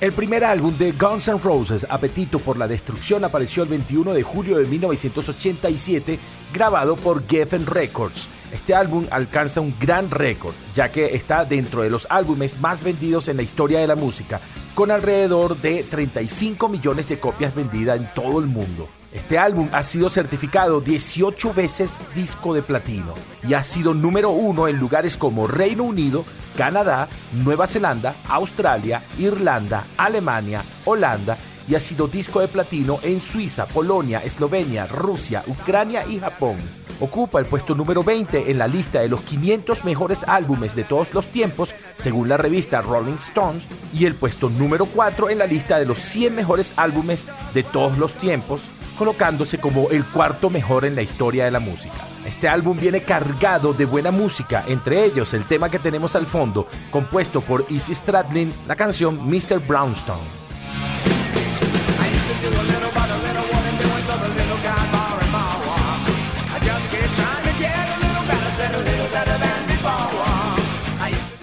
El 0.00 0.12
primer 0.12 0.44
álbum 0.44 0.76
de 0.76 0.90
Guns 0.90 1.28
N' 1.28 1.38
Roses, 1.38 1.86
Apetito 1.88 2.40
por 2.40 2.58
la 2.58 2.66
Destrucción, 2.66 3.24
apareció 3.24 3.62
el 3.62 3.68
21 3.68 4.12
de 4.12 4.24
julio 4.24 4.58
de 4.58 4.64
1987, 4.64 6.18
grabado 6.52 6.96
por 6.96 7.24
Geffen 7.28 7.64
Records. 7.64 8.28
Este 8.52 8.74
álbum 8.74 9.06
alcanza 9.10 9.60
un 9.60 9.74
gran 9.78 10.10
récord, 10.10 10.54
ya 10.74 10.90
que 10.90 11.14
está 11.14 11.44
dentro 11.44 11.82
de 11.82 11.90
los 11.90 12.06
álbumes 12.10 12.60
más 12.60 12.82
vendidos 12.82 13.28
en 13.28 13.36
la 13.36 13.42
historia 13.42 13.80
de 13.80 13.86
la 13.86 13.94
música, 13.94 14.40
con 14.74 14.90
alrededor 14.90 15.56
de 15.56 15.82
35 15.82 16.68
millones 16.68 17.08
de 17.08 17.18
copias 17.18 17.54
vendidas 17.54 17.98
en 17.98 18.08
todo 18.14 18.38
el 18.38 18.46
mundo. 18.46 18.88
Este 19.12 19.38
álbum 19.38 19.68
ha 19.72 19.82
sido 19.82 20.10
certificado 20.10 20.80
18 20.80 21.54
veces 21.54 22.00
disco 22.14 22.54
de 22.54 22.62
platino 22.62 23.14
y 23.42 23.54
ha 23.54 23.62
sido 23.62 23.94
número 23.94 24.30
uno 24.30 24.68
en 24.68 24.78
lugares 24.78 25.16
como 25.16 25.46
Reino 25.46 25.84
Unido, 25.84 26.24
Canadá, 26.56 27.08
Nueva 27.32 27.66
Zelanda, 27.66 28.14
Australia, 28.28 29.02
Irlanda, 29.18 29.86
Alemania, 29.96 30.62
Holanda 30.84 31.38
y 31.68 31.74
ha 31.74 31.80
sido 31.80 32.08
disco 32.08 32.40
de 32.40 32.48
platino 32.48 32.98
en 33.02 33.20
Suiza, 33.20 33.66
Polonia, 33.66 34.20
Eslovenia, 34.24 34.86
Rusia, 34.86 35.42
Ucrania 35.46 36.06
y 36.06 36.18
Japón. 36.18 36.56
Ocupa 37.00 37.38
el 37.38 37.46
puesto 37.46 37.74
número 37.74 38.02
20 38.02 38.50
en 38.50 38.58
la 38.58 38.66
lista 38.66 39.00
de 39.00 39.08
los 39.08 39.20
500 39.20 39.84
mejores 39.84 40.24
álbumes 40.26 40.74
de 40.74 40.82
todos 40.82 41.14
los 41.14 41.26
tiempos, 41.26 41.74
según 41.94 42.28
la 42.28 42.36
revista 42.36 42.82
Rolling 42.82 43.14
Stones, 43.14 43.64
y 43.92 44.06
el 44.06 44.16
puesto 44.16 44.48
número 44.48 44.86
4 44.86 45.30
en 45.30 45.38
la 45.38 45.46
lista 45.46 45.78
de 45.78 45.86
los 45.86 45.98
100 46.00 46.34
mejores 46.34 46.72
álbumes 46.76 47.26
de 47.54 47.62
todos 47.62 47.98
los 47.98 48.14
tiempos, 48.14 48.62
colocándose 48.98 49.58
como 49.58 49.90
el 49.90 50.04
cuarto 50.04 50.50
mejor 50.50 50.84
en 50.84 50.96
la 50.96 51.02
historia 51.02 51.44
de 51.44 51.52
la 51.52 51.60
música. 51.60 51.94
Este 52.26 52.48
álbum 52.48 52.76
viene 52.76 53.04
cargado 53.04 53.72
de 53.72 53.84
buena 53.84 54.10
música, 54.10 54.64
entre 54.66 55.04
ellos 55.04 55.32
el 55.34 55.46
tema 55.46 55.70
que 55.70 55.78
tenemos 55.78 56.16
al 56.16 56.26
fondo, 56.26 56.66
compuesto 56.90 57.42
por 57.42 57.64
Izzy 57.68 57.94
Stradlin, 57.94 58.52
la 58.66 58.74
canción 58.74 59.24
Mr. 59.24 59.60
Brownstone. 59.64 60.47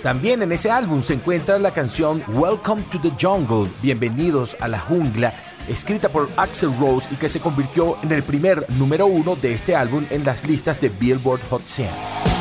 También 0.06 0.44
en 0.44 0.52
ese 0.52 0.70
álbum 0.70 1.02
se 1.02 1.16
encuentra 1.16 1.58
la 1.58 1.72
canción 1.72 2.22
Welcome 2.28 2.84
to 2.92 3.00
the 3.02 3.12
Jungle, 3.20 3.68
Bienvenidos 3.82 4.56
a 4.60 4.68
la 4.68 4.80
Jungla, 4.80 5.34
escrita 5.68 6.10
por 6.10 6.30
Axel 6.38 6.70
Rose 6.80 7.10
y 7.12 7.16
que 7.16 7.28
se 7.28 7.40
convirtió 7.40 7.98
en 8.04 8.12
el 8.12 8.22
primer 8.22 8.70
número 8.74 9.08
uno 9.08 9.36
de 9.36 9.56
este 9.56 9.76
álbum 9.76 10.06
en 10.12 10.24
las 10.24 10.48
listas 10.48 10.80
de 10.80 10.90
Billboard 10.90 11.42
Hot 11.50 11.64
100. 11.66 12.35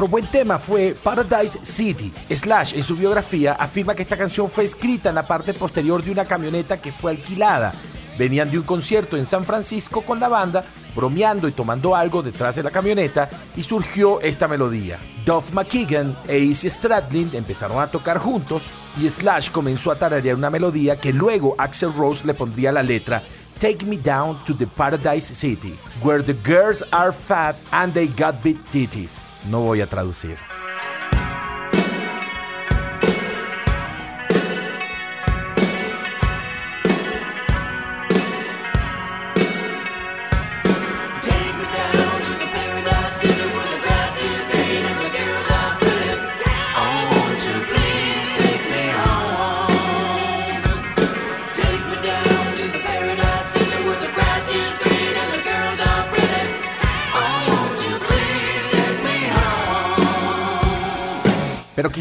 Otro 0.00 0.08
buen 0.08 0.24
tema 0.24 0.58
fue 0.58 0.96
Paradise 1.04 1.58
City. 1.62 2.10
Slash 2.30 2.72
en 2.74 2.82
su 2.82 2.96
biografía 2.96 3.52
afirma 3.52 3.94
que 3.94 4.00
esta 4.00 4.16
canción 4.16 4.48
fue 4.48 4.64
escrita 4.64 5.10
en 5.10 5.14
la 5.14 5.26
parte 5.26 5.52
posterior 5.52 6.02
de 6.02 6.10
una 6.10 6.24
camioneta 6.24 6.80
que 6.80 6.90
fue 6.90 7.10
alquilada. 7.10 7.74
Venían 8.16 8.50
de 8.50 8.56
un 8.56 8.64
concierto 8.64 9.18
en 9.18 9.26
San 9.26 9.44
Francisco 9.44 10.00
con 10.00 10.18
la 10.18 10.28
banda, 10.28 10.64
bromeando 10.96 11.48
y 11.48 11.52
tomando 11.52 11.94
algo 11.94 12.22
detrás 12.22 12.56
de 12.56 12.62
la 12.62 12.70
camioneta 12.70 13.28
y 13.54 13.62
surgió 13.62 14.22
esta 14.22 14.48
melodía. 14.48 14.98
Duff 15.26 15.52
McKagan 15.52 16.16
e 16.26 16.38
Izzy 16.38 16.70
Stradlin 16.70 17.28
empezaron 17.34 17.78
a 17.78 17.86
tocar 17.86 18.16
juntos 18.16 18.70
y 18.98 19.10
Slash 19.10 19.50
comenzó 19.50 19.90
a 19.90 19.96
tararear 19.96 20.34
una 20.34 20.48
melodía 20.48 20.96
que 20.96 21.12
luego 21.12 21.54
Axel 21.58 21.92
Rose 21.92 22.26
le 22.26 22.32
pondría 22.32 22.72
la 22.72 22.82
letra 22.82 23.22
Take 23.58 23.84
Me 23.84 23.98
Down 23.98 24.42
to 24.46 24.56
the 24.56 24.66
Paradise 24.66 25.34
City, 25.34 25.74
where 26.02 26.22
the 26.22 26.36
girls 26.42 26.82
are 26.90 27.12
fat 27.12 27.54
and 27.70 27.92
they 27.92 28.06
got 28.06 28.42
big 28.42 28.56
titties. 28.70 29.20
No 29.48 29.60
voy 29.60 29.80
a 29.80 29.86
traducir. 29.86 30.36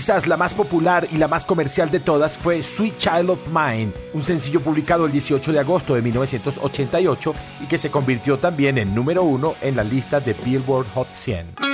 La 0.10 0.38
más 0.38 0.56
popular 0.56 1.08
y 1.12 1.18
la 1.18 1.28
más 1.28 1.46
comercial 1.46 1.92
de 1.92 2.00
todas 2.00 2.36
fue 2.36 2.64
Sweet 2.64 2.98
Child 2.98 3.30
of 3.30 3.40
Mine, 3.48 3.92
un 4.14 4.24
sencillo 4.24 4.60
publicado 4.60 5.06
el 5.06 5.12
18 5.12 5.54
de 5.54 5.60
agosto 5.60 5.94
de 5.94 6.02
1988 6.02 7.36
y 7.62 7.68
que 7.68 7.78
se 7.78 7.92
convirtió 7.92 8.40
también 8.40 8.80
en 8.80 8.96
número 8.96 9.22
uno 9.22 9.54
en 9.62 9.76
la 9.76 9.84
lista 9.84 10.20
de 10.20 10.34
Billboard 10.34 10.88
Hot 10.96 11.10
100. 11.14 11.69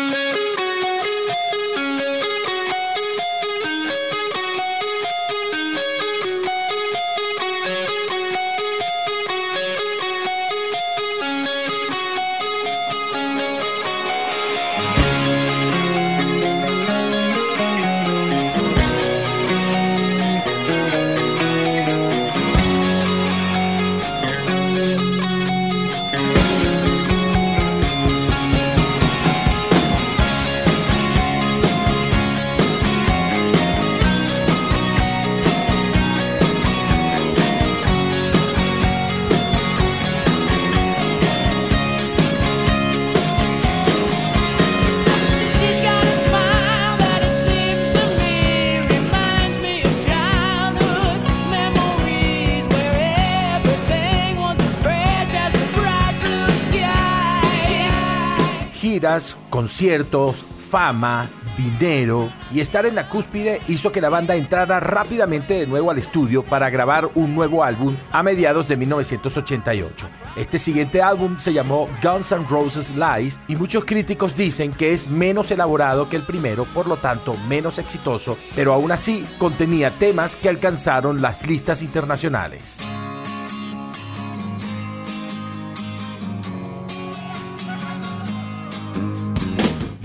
Conciertos, 59.56 60.43
fama, 60.70 61.30
dinero 61.56 62.30
y 62.51 62.60
estar 62.60 62.86
en 62.86 62.93
la 62.93 63.08
cúspide 63.08 63.62
hizo 63.70 63.89
que 63.89 64.01
la 64.01 64.10
banda 64.10 64.36
entrara 64.36 64.82
rápidamente 64.82 65.53
de 65.53 65.66
nuevo 65.66 65.91
al 65.91 65.97
estudio 65.97 66.43
para 66.43 66.70
grabar 66.70 67.08
un 67.16 67.34
nuevo 67.34 67.64
álbum 67.64 67.95
a 68.12 68.22
mediados 68.22 68.68
de 68.68 68.76
1988. 68.76 70.10
Este 70.36 70.60
siguiente 70.60 71.01
álbum 71.01 71.39
se 71.39 71.53
llamó 71.53 71.88
Guns 72.03 72.34
N' 72.34 72.45
Roses 72.49 72.91
Lies 72.97 73.39
y 73.47 73.56
muchos 73.56 73.86
críticos 73.86 74.36
dicen 74.36 74.74
que 74.74 74.91
es 74.91 75.08
menos 75.08 75.49
elaborado 75.51 76.10
que 76.10 76.18
el 76.18 76.24
primero, 76.24 76.66
por 76.66 76.88
lo 76.88 76.97
tanto 76.97 77.38
menos 77.47 77.80
exitoso, 77.80 78.38
pero 78.58 78.74
aún 78.74 78.91
así 78.91 79.26
contenía 79.38 79.89
temas 79.89 80.36
que 80.36 80.49
alcanzaron 80.49 81.22
las 81.22 81.47
listas 81.47 81.82
internacionales. 81.82 82.80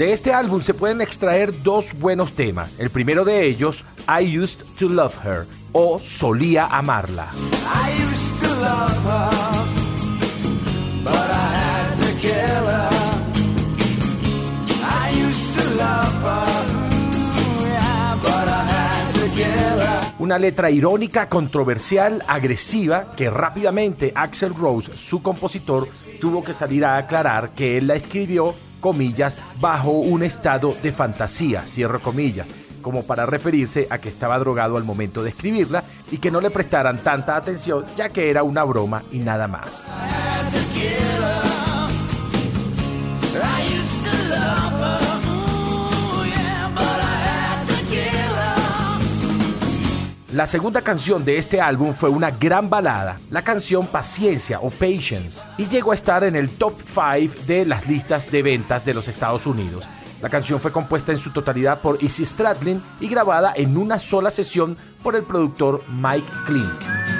De 0.01 0.15
este 0.15 0.33
álbum 0.33 0.63
se 0.63 0.73
pueden 0.73 1.03
extraer 1.03 1.63
dos 1.63 1.93
buenos 1.93 2.33
temas. 2.33 2.75
El 2.79 2.89
primero 2.89 3.23
de 3.23 3.45
ellos, 3.45 3.85
I 4.09 4.39
Used 4.39 4.61
to 4.79 4.89
Love 4.89 5.15
Her 5.23 5.47
o 5.73 5.99
Solía 5.99 6.65
Amarla. 6.69 7.29
Una 20.19 20.39
letra 20.39 20.71
irónica, 20.71 21.29
controversial, 21.29 22.25
agresiva, 22.27 23.13
que 23.19 23.29
rápidamente 23.29 24.13
Axel 24.15 24.55
Rose, 24.55 24.97
su 24.97 25.23
compositor, 25.23 25.87
tuvo 26.23 26.43
que 26.43 26.55
salir 26.55 26.87
a 26.87 26.97
aclarar 26.97 27.51
que 27.51 27.77
él 27.77 27.89
la 27.89 27.97
escribió 27.97 28.55
comillas, 28.81 29.39
bajo 29.61 29.93
un 29.93 30.23
estado 30.23 30.75
de 30.83 30.93
fantasía, 30.93 31.63
cierro 31.67 32.01
comillas, 32.01 32.49
como 32.83 33.05
para 33.05 33.27
referirse 33.27 33.87
a 33.91 33.99
que 33.99 34.09
estaba 34.09 34.39
drogado 34.39 34.77
al 34.77 34.85
momento 34.85 35.23
de 35.23 35.31
escribirla 35.31 35.85
y 36.11 36.19
que 36.19 36.31
no 36.31 36.41
le 36.41 36.51
prestaran 36.51 36.99
tanta 36.99 37.37
atención 37.37 37.85
ya 37.97 38.09
que 38.09 38.31
era 38.31 38.43
una 38.43 38.65
broma 38.65 39.03
y 39.13 39.19
nada 39.19 39.47
más. 39.47 39.93
La 50.33 50.47
segunda 50.47 50.81
canción 50.83 51.25
de 51.25 51.39
este 51.39 51.61
álbum 51.61 51.93
fue 51.93 52.09
una 52.09 52.31
gran 52.31 52.71
balada, 52.71 53.19
la 53.33 53.43
canción 53.43 53.89
Paciencia 53.89 54.61
o 54.61 54.71
Patience, 54.71 55.49
y 55.59 55.67
llegó 55.67 55.91
a 55.91 55.97
estar 55.97 56.23
en 56.23 56.37
el 56.37 56.51
top 56.51 56.75
5 56.85 57.47
de 57.49 57.67
las 57.67 57.89
listas 57.89 58.31
de 58.31 58.41
ventas 58.41 58.85
de 58.85 58.95
los 58.95 59.09
Estados 59.09 59.49
Unidos. 59.49 59.89
La 60.23 60.29
canción 60.29 60.61
fue 60.61 60.71
compuesta 60.71 61.11
en 61.11 61.19
su 61.19 61.33
totalidad 61.33 61.81
por 61.81 62.01
Izzy 62.01 62.25
Stradlin 62.25 62.81
y 63.01 63.09
grabada 63.09 63.53
en 63.57 63.77
una 63.77 63.99
sola 63.99 64.31
sesión 64.31 64.77
por 65.03 65.17
el 65.17 65.25
productor 65.25 65.83
Mike 65.89 66.33
Klink. 66.47 67.20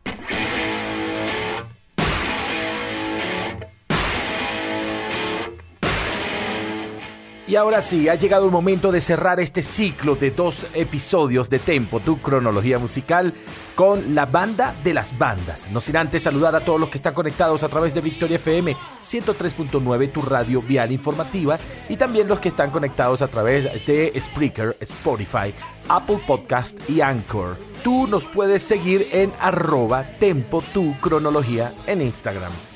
Y 7.51 7.57
ahora 7.57 7.81
sí, 7.81 8.07
ha 8.07 8.15
llegado 8.15 8.45
el 8.45 8.51
momento 8.51 8.93
de 8.93 9.01
cerrar 9.01 9.41
este 9.41 9.61
ciclo 9.61 10.15
de 10.15 10.31
dos 10.31 10.65
episodios 10.73 11.49
de 11.49 11.59
Tempo, 11.59 11.99
tu 11.99 12.21
cronología 12.21 12.79
musical, 12.79 13.33
con 13.75 14.15
la 14.15 14.25
banda 14.25 14.73
de 14.85 14.93
las 14.93 15.17
bandas. 15.17 15.67
No 15.69 15.81
sin 15.81 15.97
antes 15.97 16.23
saludar 16.23 16.55
a 16.55 16.63
todos 16.63 16.79
los 16.79 16.87
que 16.87 16.97
están 16.97 17.13
conectados 17.13 17.63
a 17.63 17.67
través 17.67 17.93
de 17.93 17.99
Victoria 17.99 18.37
FM 18.37 18.77
103.9, 19.03 20.11
tu 20.13 20.21
radio 20.21 20.61
vial 20.61 20.93
informativa, 20.93 21.59
y 21.89 21.97
también 21.97 22.29
los 22.29 22.39
que 22.39 22.47
están 22.47 22.71
conectados 22.71 23.21
a 23.21 23.27
través 23.27 23.65
de 23.85 24.13
Spreaker, 24.17 24.77
Spotify, 24.79 25.53
Apple 25.89 26.21
Podcast 26.25 26.79
y 26.89 27.01
Anchor. 27.01 27.57
Tú 27.83 28.07
nos 28.07 28.29
puedes 28.29 28.63
seguir 28.63 29.09
en 29.11 29.33
arroba 29.41 30.05
tempo 30.21 30.63
tu 30.73 30.97
cronología 31.01 31.73
en 31.85 32.01
Instagram. 32.01 32.70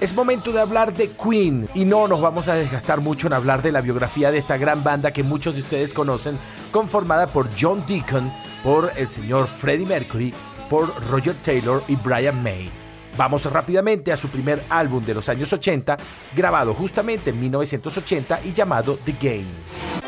Es 0.00 0.14
momento 0.14 0.52
de 0.52 0.60
hablar 0.60 0.94
de 0.94 1.10
Queen 1.10 1.68
y 1.74 1.84
no 1.84 2.06
nos 2.06 2.20
vamos 2.20 2.46
a 2.46 2.54
desgastar 2.54 3.00
mucho 3.00 3.26
en 3.26 3.32
hablar 3.32 3.62
de 3.62 3.72
la 3.72 3.80
biografía 3.80 4.30
de 4.30 4.38
esta 4.38 4.56
gran 4.56 4.84
banda 4.84 5.10
que 5.10 5.24
muchos 5.24 5.54
de 5.54 5.60
ustedes 5.60 5.92
conocen, 5.92 6.38
conformada 6.70 7.32
por 7.32 7.48
John 7.60 7.84
Deacon, 7.84 8.32
por 8.62 8.92
el 8.94 9.08
señor 9.08 9.48
Freddie 9.48 9.86
Mercury, 9.86 10.32
por 10.70 10.88
Roger 11.10 11.34
Taylor 11.42 11.82
y 11.88 11.96
Brian 11.96 12.40
May. 12.44 12.70
Vamos 13.16 13.44
rápidamente 13.46 14.12
a 14.12 14.16
su 14.16 14.28
primer 14.28 14.64
álbum 14.70 15.04
de 15.04 15.14
los 15.14 15.28
años 15.28 15.52
80, 15.52 15.96
grabado 16.36 16.74
justamente 16.74 17.30
en 17.30 17.40
1980 17.40 18.42
y 18.44 18.52
llamado 18.52 19.00
The 19.04 19.16
Game. 19.20 20.07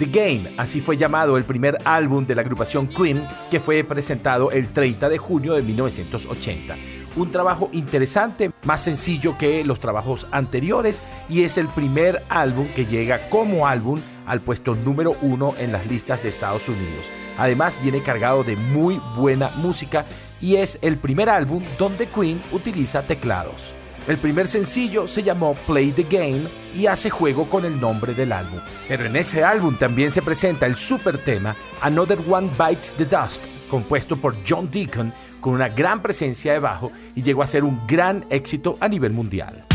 The 0.00 0.06
Game, 0.06 0.50
así 0.56 0.80
fue 0.80 0.96
llamado 0.96 1.36
el 1.36 1.44
primer 1.44 1.78
álbum 1.84 2.26
de 2.26 2.34
la 2.34 2.42
agrupación 2.42 2.88
Queen 2.88 3.22
que 3.48 3.60
fue 3.60 3.84
presentado 3.84 4.50
el 4.50 4.72
30 4.72 5.08
de 5.08 5.18
junio 5.18 5.54
de 5.54 5.62
1980. 5.62 6.74
Un 7.14 7.30
trabajo 7.30 7.68
interesante, 7.72 8.50
más 8.64 8.82
sencillo 8.82 9.38
que 9.38 9.64
los 9.64 9.78
trabajos 9.78 10.26
anteriores 10.32 11.00
y 11.28 11.44
es 11.44 11.56
el 11.56 11.68
primer 11.68 12.22
álbum 12.30 12.66
que 12.74 12.86
llega 12.86 13.28
como 13.28 13.68
álbum 13.68 14.00
al 14.26 14.40
puesto 14.40 14.74
número 14.74 15.14
uno 15.22 15.54
en 15.56 15.70
las 15.70 15.86
listas 15.86 16.20
de 16.20 16.30
Estados 16.30 16.68
Unidos. 16.68 17.08
Además 17.38 17.78
viene 17.80 18.02
cargado 18.02 18.42
de 18.42 18.56
muy 18.56 19.00
buena 19.16 19.50
música 19.56 20.04
y 20.40 20.56
es 20.56 20.78
el 20.82 20.96
primer 20.96 21.28
álbum 21.28 21.64
donde 21.78 22.06
Queen 22.06 22.42
utiliza 22.52 23.02
teclados. 23.02 23.74
El 24.08 24.16
primer 24.16 24.46
sencillo 24.46 25.06
se 25.06 25.22
llamó 25.22 25.54
Play 25.66 25.92
the 25.92 26.04
Game 26.04 26.42
y 26.74 26.86
hace 26.86 27.10
juego 27.10 27.44
con 27.48 27.64
el 27.64 27.80
nombre 27.80 28.14
del 28.14 28.32
álbum. 28.32 28.60
Pero 28.88 29.04
en 29.04 29.14
ese 29.16 29.44
álbum 29.44 29.76
también 29.78 30.10
se 30.10 30.22
presenta 30.22 30.66
el 30.66 30.76
super 30.76 31.22
tema 31.22 31.54
Another 31.80 32.18
One 32.28 32.50
Bites 32.58 32.94
the 32.94 33.04
Dust, 33.04 33.44
compuesto 33.68 34.16
por 34.16 34.36
John 34.48 34.70
Deacon 34.70 35.12
con 35.40 35.54
una 35.54 35.68
gran 35.68 36.02
presencia 36.02 36.52
de 36.52 36.58
bajo 36.58 36.90
y 37.14 37.22
llegó 37.22 37.42
a 37.42 37.46
ser 37.46 37.64
un 37.64 37.86
gran 37.86 38.24
éxito 38.30 38.76
a 38.80 38.88
nivel 38.88 39.12
mundial. 39.12 39.66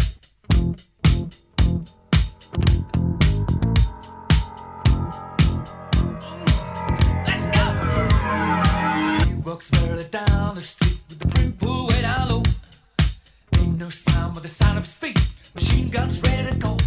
No 13.85 13.89
sound 13.89 14.33
but 14.33 14.41
the 14.41 14.49
sound 14.49 14.77
of 14.79 14.87
speed. 14.87 15.15
Machine 15.53 15.89
guns 15.89 16.21
ready 16.23 16.49
to 16.49 16.57
go. 16.57 16.77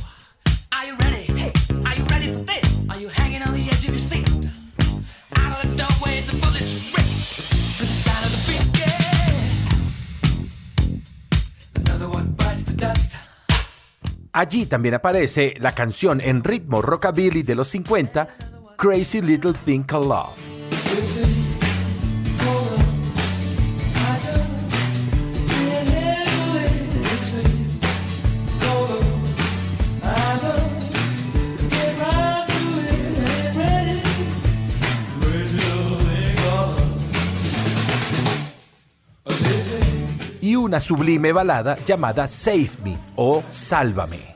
Are 0.72 0.84
you 0.84 0.96
ready? 0.96 1.24
Hey, 1.32 1.52
are 1.86 1.94
you 1.94 2.04
ready 2.06 2.32
for 2.32 2.40
this? 2.40 2.64
Are 2.90 2.98
you 2.98 3.08
hanging 3.08 3.42
on 3.42 3.54
the 3.54 3.70
edge 3.70 3.84
of 3.86 3.90
your 3.90 3.98
seat? 3.98 4.26
Out 5.36 5.64
of 5.64 5.70
the 5.70 5.76
doorway, 5.76 6.22
the 6.22 6.32
bullets 6.40 6.90
rip 6.90 7.06
to 7.06 7.84
the 7.86 7.98
sound 8.04 8.24
of 8.26 8.32
the 8.34 8.40
beat. 8.48 8.66
Yeah. 8.80 9.02
Another 11.76 12.08
one 12.08 12.34
bites 12.36 12.64
the 12.64 12.72
dust. 12.74 13.12
Allí 14.32 14.66
también 14.66 14.94
aparece 14.94 15.54
la 15.60 15.72
canción 15.72 16.20
en 16.20 16.42
ritmo 16.42 16.82
rockabilly 16.82 17.42
de 17.44 17.54
los 17.54 17.68
50, 17.68 18.28
Crazy 18.76 19.20
Little 19.20 19.52
Thing 19.52 19.84
Called 19.84 20.08
Love. 20.08 20.58
Una 40.58 40.80
sublime 40.80 41.32
balada 41.32 41.76
llamada 41.84 42.26
Save 42.26 42.70
Me 42.84 42.98
o 43.16 43.42
Sálvame. 43.50 44.34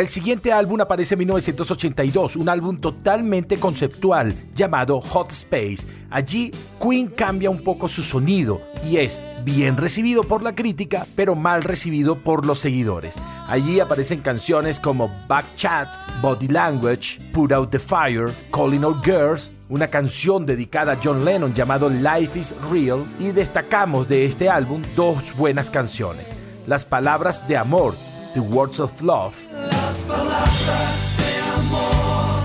El 0.00 0.08
siguiente 0.08 0.50
álbum 0.50 0.80
aparece 0.80 1.14
en 1.14 1.18
1982, 1.18 2.36
un 2.36 2.48
álbum 2.48 2.80
totalmente 2.80 3.58
conceptual 3.58 4.34
llamado 4.54 4.98
Hot 4.98 5.30
Space. 5.32 5.86
Allí 6.08 6.50
Queen 6.82 7.08
cambia 7.08 7.50
un 7.50 7.62
poco 7.62 7.86
su 7.86 8.00
sonido 8.00 8.62
y 8.82 8.96
es 8.96 9.22
bien 9.44 9.76
recibido 9.76 10.24
por 10.24 10.40
la 10.40 10.54
crítica, 10.54 11.06
pero 11.16 11.34
mal 11.34 11.62
recibido 11.62 12.16
por 12.16 12.46
los 12.46 12.60
seguidores. 12.60 13.16
Allí 13.46 13.78
aparecen 13.78 14.22
canciones 14.22 14.80
como 14.80 15.10
Back 15.28 15.44
Chat, 15.56 15.94
Body 16.22 16.48
Language, 16.48 17.20
Put 17.34 17.52
Out 17.52 17.70
the 17.70 17.78
Fire, 17.78 18.32
Calling 18.50 18.84
All 18.84 19.02
Girls, 19.04 19.52
una 19.68 19.88
canción 19.88 20.46
dedicada 20.46 20.92
a 20.92 20.98
John 21.04 21.26
Lennon 21.26 21.52
llamado 21.52 21.90
Life 21.90 22.38
is 22.38 22.54
Real 22.72 23.04
y 23.18 23.32
destacamos 23.32 24.08
de 24.08 24.24
este 24.24 24.48
álbum 24.48 24.82
dos 24.96 25.36
buenas 25.36 25.68
canciones. 25.68 26.32
Las 26.66 26.86
palabras 26.86 27.46
de 27.48 27.58
amor, 27.58 27.94
The 28.34 28.40
Words 28.40 28.78
of 28.78 29.02
Love, 29.02 29.34
Las 29.52 30.04
palabras 30.04 31.10
de 31.18 31.30
amor. 31.58 32.42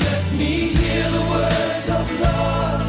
Let 0.00 0.32
me 0.38 0.68
hear 0.68 1.10
the 1.10 1.20
words 1.30 1.88
of 1.90 2.20
love. 2.20 2.82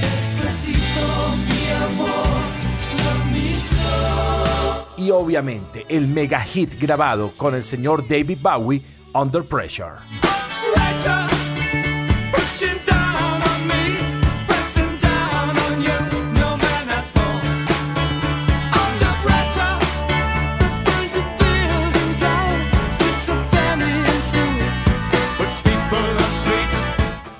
Despacito, 0.00 1.06
mi 1.48 1.70
amor, 1.84 2.40
love 2.98 3.24
me 3.32 3.40
y 4.96 5.10
obviamente 5.10 5.86
el 5.88 6.08
mega 6.08 6.40
hit 6.40 6.78
grabado 6.78 7.32
con 7.36 7.54
el 7.54 7.64
señor 7.64 8.06
David 8.06 8.38
Bowie, 8.40 8.82
Under. 9.14 9.42
Pressure, 9.42 9.94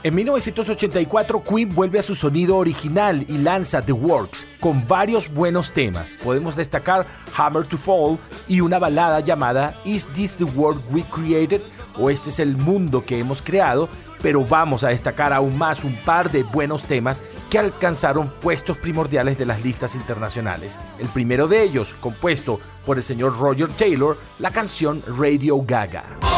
En 0.03 0.15
1984 0.15 1.45
Queen 1.45 1.75
vuelve 1.75 1.99
a 1.99 2.03
su 2.03 2.15
sonido 2.15 2.57
original 2.57 3.27
y 3.29 3.37
lanza 3.37 3.83
The 3.83 3.93
Works 3.93 4.47
con 4.59 4.87
varios 4.87 5.31
buenos 5.31 5.73
temas. 5.73 6.15
Podemos 6.25 6.57
destacar 6.57 7.07
Hammer 7.37 7.67
to 7.67 7.77
Fall 7.77 8.19
y 8.49 8.63
una 8.63 8.79
balada 8.79 9.21
llamada 9.21 9.75
Is 9.85 10.07
This 10.15 10.37
the 10.37 10.45
World 10.45 10.83
We 10.91 11.03
Created? 11.03 11.61
o 11.99 12.09
Este 12.09 12.31
es 12.31 12.39
el 12.39 12.57
mundo 12.57 13.05
que 13.05 13.19
hemos 13.19 13.43
creado, 13.43 13.91
pero 14.23 14.43
vamos 14.43 14.85
a 14.85 14.89
destacar 14.89 15.35
aún 15.35 15.59
más 15.59 15.85
un 15.85 15.95
par 15.97 16.31
de 16.33 16.45
buenos 16.45 16.85
temas 16.85 17.23
que 17.51 17.59
alcanzaron 17.59 18.31
puestos 18.41 18.79
primordiales 18.79 19.37
de 19.37 19.45
las 19.45 19.63
listas 19.63 19.95
internacionales. 19.95 20.79
El 20.99 21.09
primero 21.09 21.47
de 21.47 21.63
ellos, 21.63 21.95
compuesto 22.01 22.59
por 22.87 22.97
el 22.97 23.03
señor 23.03 23.39
Roger 23.39 23.69
Taylor, 23.69 24.17
la 24.39 24.51
canción 24.51 25.03
Radio 25.19 25.61
Gaga. 25.61 26.30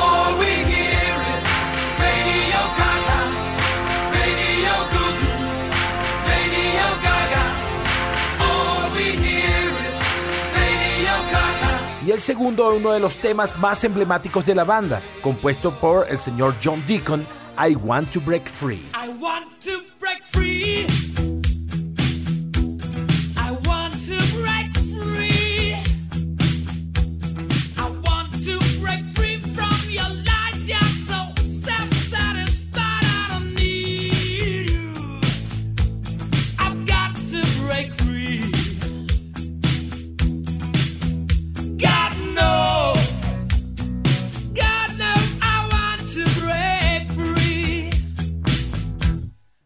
El 12.12 12.20
segundo, 12.20 12.74
uno 12.74 12.92
de 12.92 13.00
los 13.00 13.16
temas 13.16 13.58
más 13.58 13.84
emblemáticos 13.84 14.44
de 14.44 14.54
la 14.54 14.64
banda, 14.64 15.00
compuesto 15.22 15.80
por 15.80 16.10
el 16.10 16.18
señor 16.18 16.54
John 16.62 16.84
Deacon, 16.86 17.26
I 17.56 17.74
Want 17.74 18.12
to 18.12 18.20
Break 18.20 18.50
Free. 18.50 18.82
I 18.92 19.08
want 19.18 19.46
to 19.64 19.80
break 19.98 20.22
free. 20.22 21.11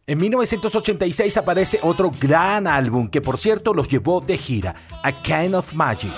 En 0.09 0.19
1986 0.19 1.35
aparece 1.35 1.79
otro 1.83 2.13
gran 2.17 2.65
álbum 2.65 3.09
que 3.09 3.19
por 3.19 3.37
cierto 3.37 3.73
los 3.73 3.89
llevó 3.89 4.21
de 4.21 4.37
gira, 4.37 4.73
A 5.03 5.11
Kind 5.11 5.53
of 5.53 5.73
Magic. 5.73 6.13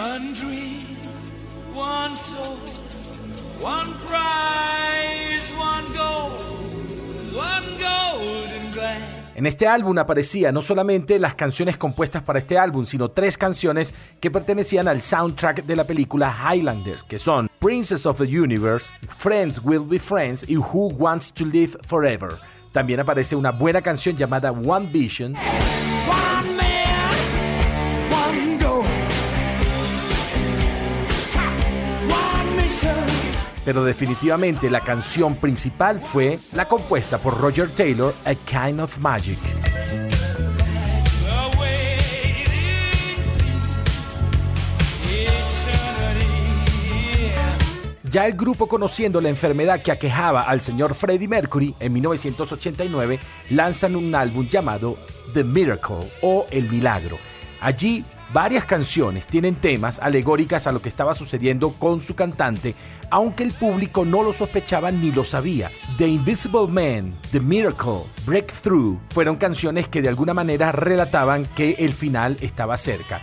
One 0.00 0.32
dream, 0.32 0.78
one 1.74 2.16
soul, 2.16 2.56
one 3.60 3.90
prize, 4.06 5.52
one 5.58 5.88
goal, 5.98 6.30
one 7.36 7.66
golden 7.82 8.70
grand. 8.72 9.02
En 9.34 9.46
este 9.46 9.66
álbum 9.66 9.98
aparecían 9.98 10.54
no 10.54 10.62
solamente 10.62 11.18
las 11.18 11.34
canciones 11.34 11.76
compuestas 11.76 12.22
para 12.22 12.38
este 12.38 12.56
álbum, 12.56 12.86
sino 12.86 13.08
tres 13.08 13.36
canciones 13.36 13.92
que 14.20 14.30
pertenecían 14.30 14.86
al 14.86 15.02
soundtrack 15.02 15.64
de 15.64 15.74
la 15.74 15.82
película 15.82 16.32
Highlanders, 16.32 17.02
que 17.02 17.18
son 17.18 17.48
Princess 17.58 18.06
of 18.06 18.18
the 18.18 18.38
Universe, 18.38 18.94
Friends 19.08 19.60
Will 19.64 19.82
Be 19.84 19.98
Friends 19.98 20.48
y 20.48 20.56
Who 20.58 20.92
Wants 20.96 21.32
to 21.32 21.44
Live 21.44 21.76
Forever. 21.84 22.38
También 22.72 23.00
aparece 23.00 23.36
una 23.36 23.52
buena 23.52 23.82
canción 23.82 24.16
llamada 24.16 24.50
One 24.50 24.88
Vision, 24.90 25.34
One 25.34 26.56
man, 26.56 27.12
one 28.10 28.58
goal, 28.58 28.86
one 32.08 32.62
mission. 32.62 32.94
pero 33.64 33.84
definitivamente 33.84 34.70
la 34.70 34.80
canción 34.80 35.36
principal 35.36 36.00
fue 36.00 36.38
la 36.54 36.66
compuesta 36.66 37.18
por 37.18 37.38
Roger 37.38 37.74
Taylor, 37.74 38.14
A 38.24 38.34
Kind 38.34 38.80
of 38.80 38.98
Magic. 38.98 39.38
Ya 48.12 48.26
el 48.26 48.34
grupo 48.34 48.68
conociendo 48.68 49.22
la 49.22 49.30
enfermedad 49.30 49.80
que 49.80 49.90
aquejaba 49.90 50.42
al 50.42 50.60
señor 50.60 50.94
Freddie 50.94 51.28
Mercury 51.28 51.74
en 51.80 51.94
1989 51.94 53.18
lanzan 53.48 53.96
un 53.96 54.14
álbum 54.14 54.46
llamado 54.50 54.98
The 55.32 55.42
Miracle 55.42 56.12
o 56.20 56.46
El 56.50 56.68
Milagro. 56.68 57.16
Allí 57.58 58.04
varias 58.30 58.66
canciones 58.66 59.26
tienen 59.26 59.54
temas 59.54 59.98
alegóricas 59.98 60.66
a 60.66 60.72
lo 60.72 60.82
que 60.82 60.90
estaba 60.90 61.14
sucediendo 61.14 61.70
con 61.70 62.02
su 62.02 62.14
cantante, 62.14 62.74
aunque 63.10 63.44
el 63.44 63.52
público 63.52 64.04
no 64.04 64.22
lo 64.22 64.34
sospechaba 64.34 64.90
ni 64.90 65.10
lo 65.10 65.24
sabía. 65.24 65.70
The 65.96 66.06
Invisible 66.06 66.66
Man, 66.66 67.18
The 67.30 67.40
Miracle, 67.40 68.02
Breakthrough 68.26 68.98
fueron 69.08 69.36
canciones 69.36 69.88
que 69.88 70.02
de 70.02 70.10
alguna 70.10 70.34
manera 70.34 70.70
relataban 70.70 71.46
que 71.46 71.76
el 71.78 71.94
final 71.94 72.36
estaba 72.42 72.76
cerca. 72.76 73.22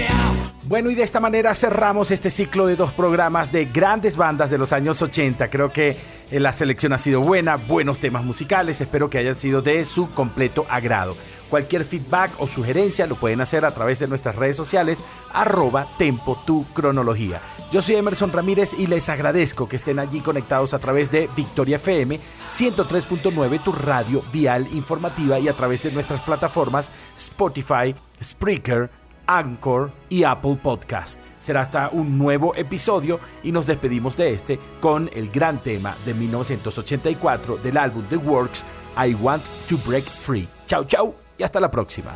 Bueno, 0.71 0.89
y 0.89 0.95
de 0.95 1.03
esta 1.03 1.19
manera 1.19 1.53
cerramos 1.53 2.11
este 2.11 2.29
ciclo 2.29 2.65
de 2.65 2.77
dos 2.77 2.93
programas 2.93 3.51
de 3.51 3.65
grandes 3.65 4.15
bandas 4.15 4.49
de 4.49 4.57
los 4.57 4.71
años 4.71 5.01
80. 5.01 5.49
Creo 5.49 5.73
que 5.73 5.97
eh, 6.31 6.39
la 6.39 6.53
selección 6.53 6.93
ha 6.93 6.97
sido 6.97 7.19
buena, 7.19 7.57
buenos 7.57 7.99
temas 7.99 8.23
musicales, 8.23 8.79
espero 8.79 9.09
que 9.09 9.17
hayan 9.17 9.35
sido 9.35 9.61
de 9.61 9.83
su 9.83 10.09
completo 10.11 10.65
agrado. 10.69 11.17
Cualquier 11.49 11.83
feedback 11.83 12.31
o 12.37 12.47
sugerencia 12.47 13.05
lo 13.05 13.17
pueden 13.17 13.41
hacer 13.41 13.65
a 13.65 13.71
través 13.71 13.99
de 13.99 14.07
nuestras 14.07 14.37
redes 14.37 14.55
sociales, 14.55 15.03
arroba 15.33 15.89
tempo 15.97 16.41
tu 16.45 16.63
cronología. 16.71 17.41
Yo 17.73 17.81
soy 17.81 17.95
Emerson 17.95 18.31
Ramírez 18.31 18.73
y 18.73 18.87
les 18.87 19.09
agradezco 19.09 19.67
que 19.67 19.75
estén 19.75 19.99
allí 19.99 20.21
conectados 20.21 20.73
a 20.73 20.79
través 20.79 21.11
de 21.11 21.29
Victoria 21.35 21.75
FM 21.75 22.17
103.9, 22.49 23.61
tu 23.61 23.73
radio 23.73 24.23
vial 24.31 24.69
informativa 24.71 25.37
y 25.37 25.49
a 25.49 25.53
través 25.53 25.83
de 25.83 25.91
nuestras 25.91 26.21
plataformas 26.21 26.93
Spotify, 27.17 27.93
Spreaker, 28.23 29.00
Anchor 29.31 29.91
y 30.09 30.23
Apple 30.23 30.57
Podcast. 30.61 31.19
Será 31.37 31.61
hasta 31.61 31.89
un 31.89 32.17
nuevo 32.17 32.53
episodio 32.55 33.19
y 33.43 33.51
nos 33.51 33.65
despedimos 33.65 34.17
de 34.17 34.33
este 34.33 34.59
con 34.79 35.09
el 35.13 35.31
gran 35.31 35.57
tema 35.59 35.95
de 36.05 36.13
1984 36.13 37.57
del 37.57 37.77
álbum 37.77 38.03
The 38.09 38.17
Works, 38.17 38.65
I 38.97 39.13
Want 39.15 39.43
to 39.69 39.77
Break 39.87 40.03
Free. 40.03 40.47
Chau, 40.65 40.83
chau 40.83 41.15
y 41.37 41.43
hasta 41.43 41.59
la 41.59 41.71
próxima. 41.71 42.11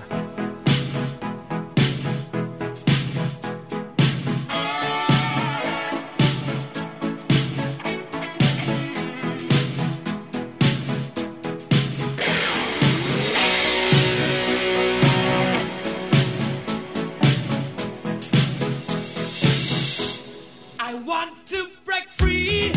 Want 21.04 21.46
to 21.48 21.68
break 21.84 22.08
free. 22.08 22.75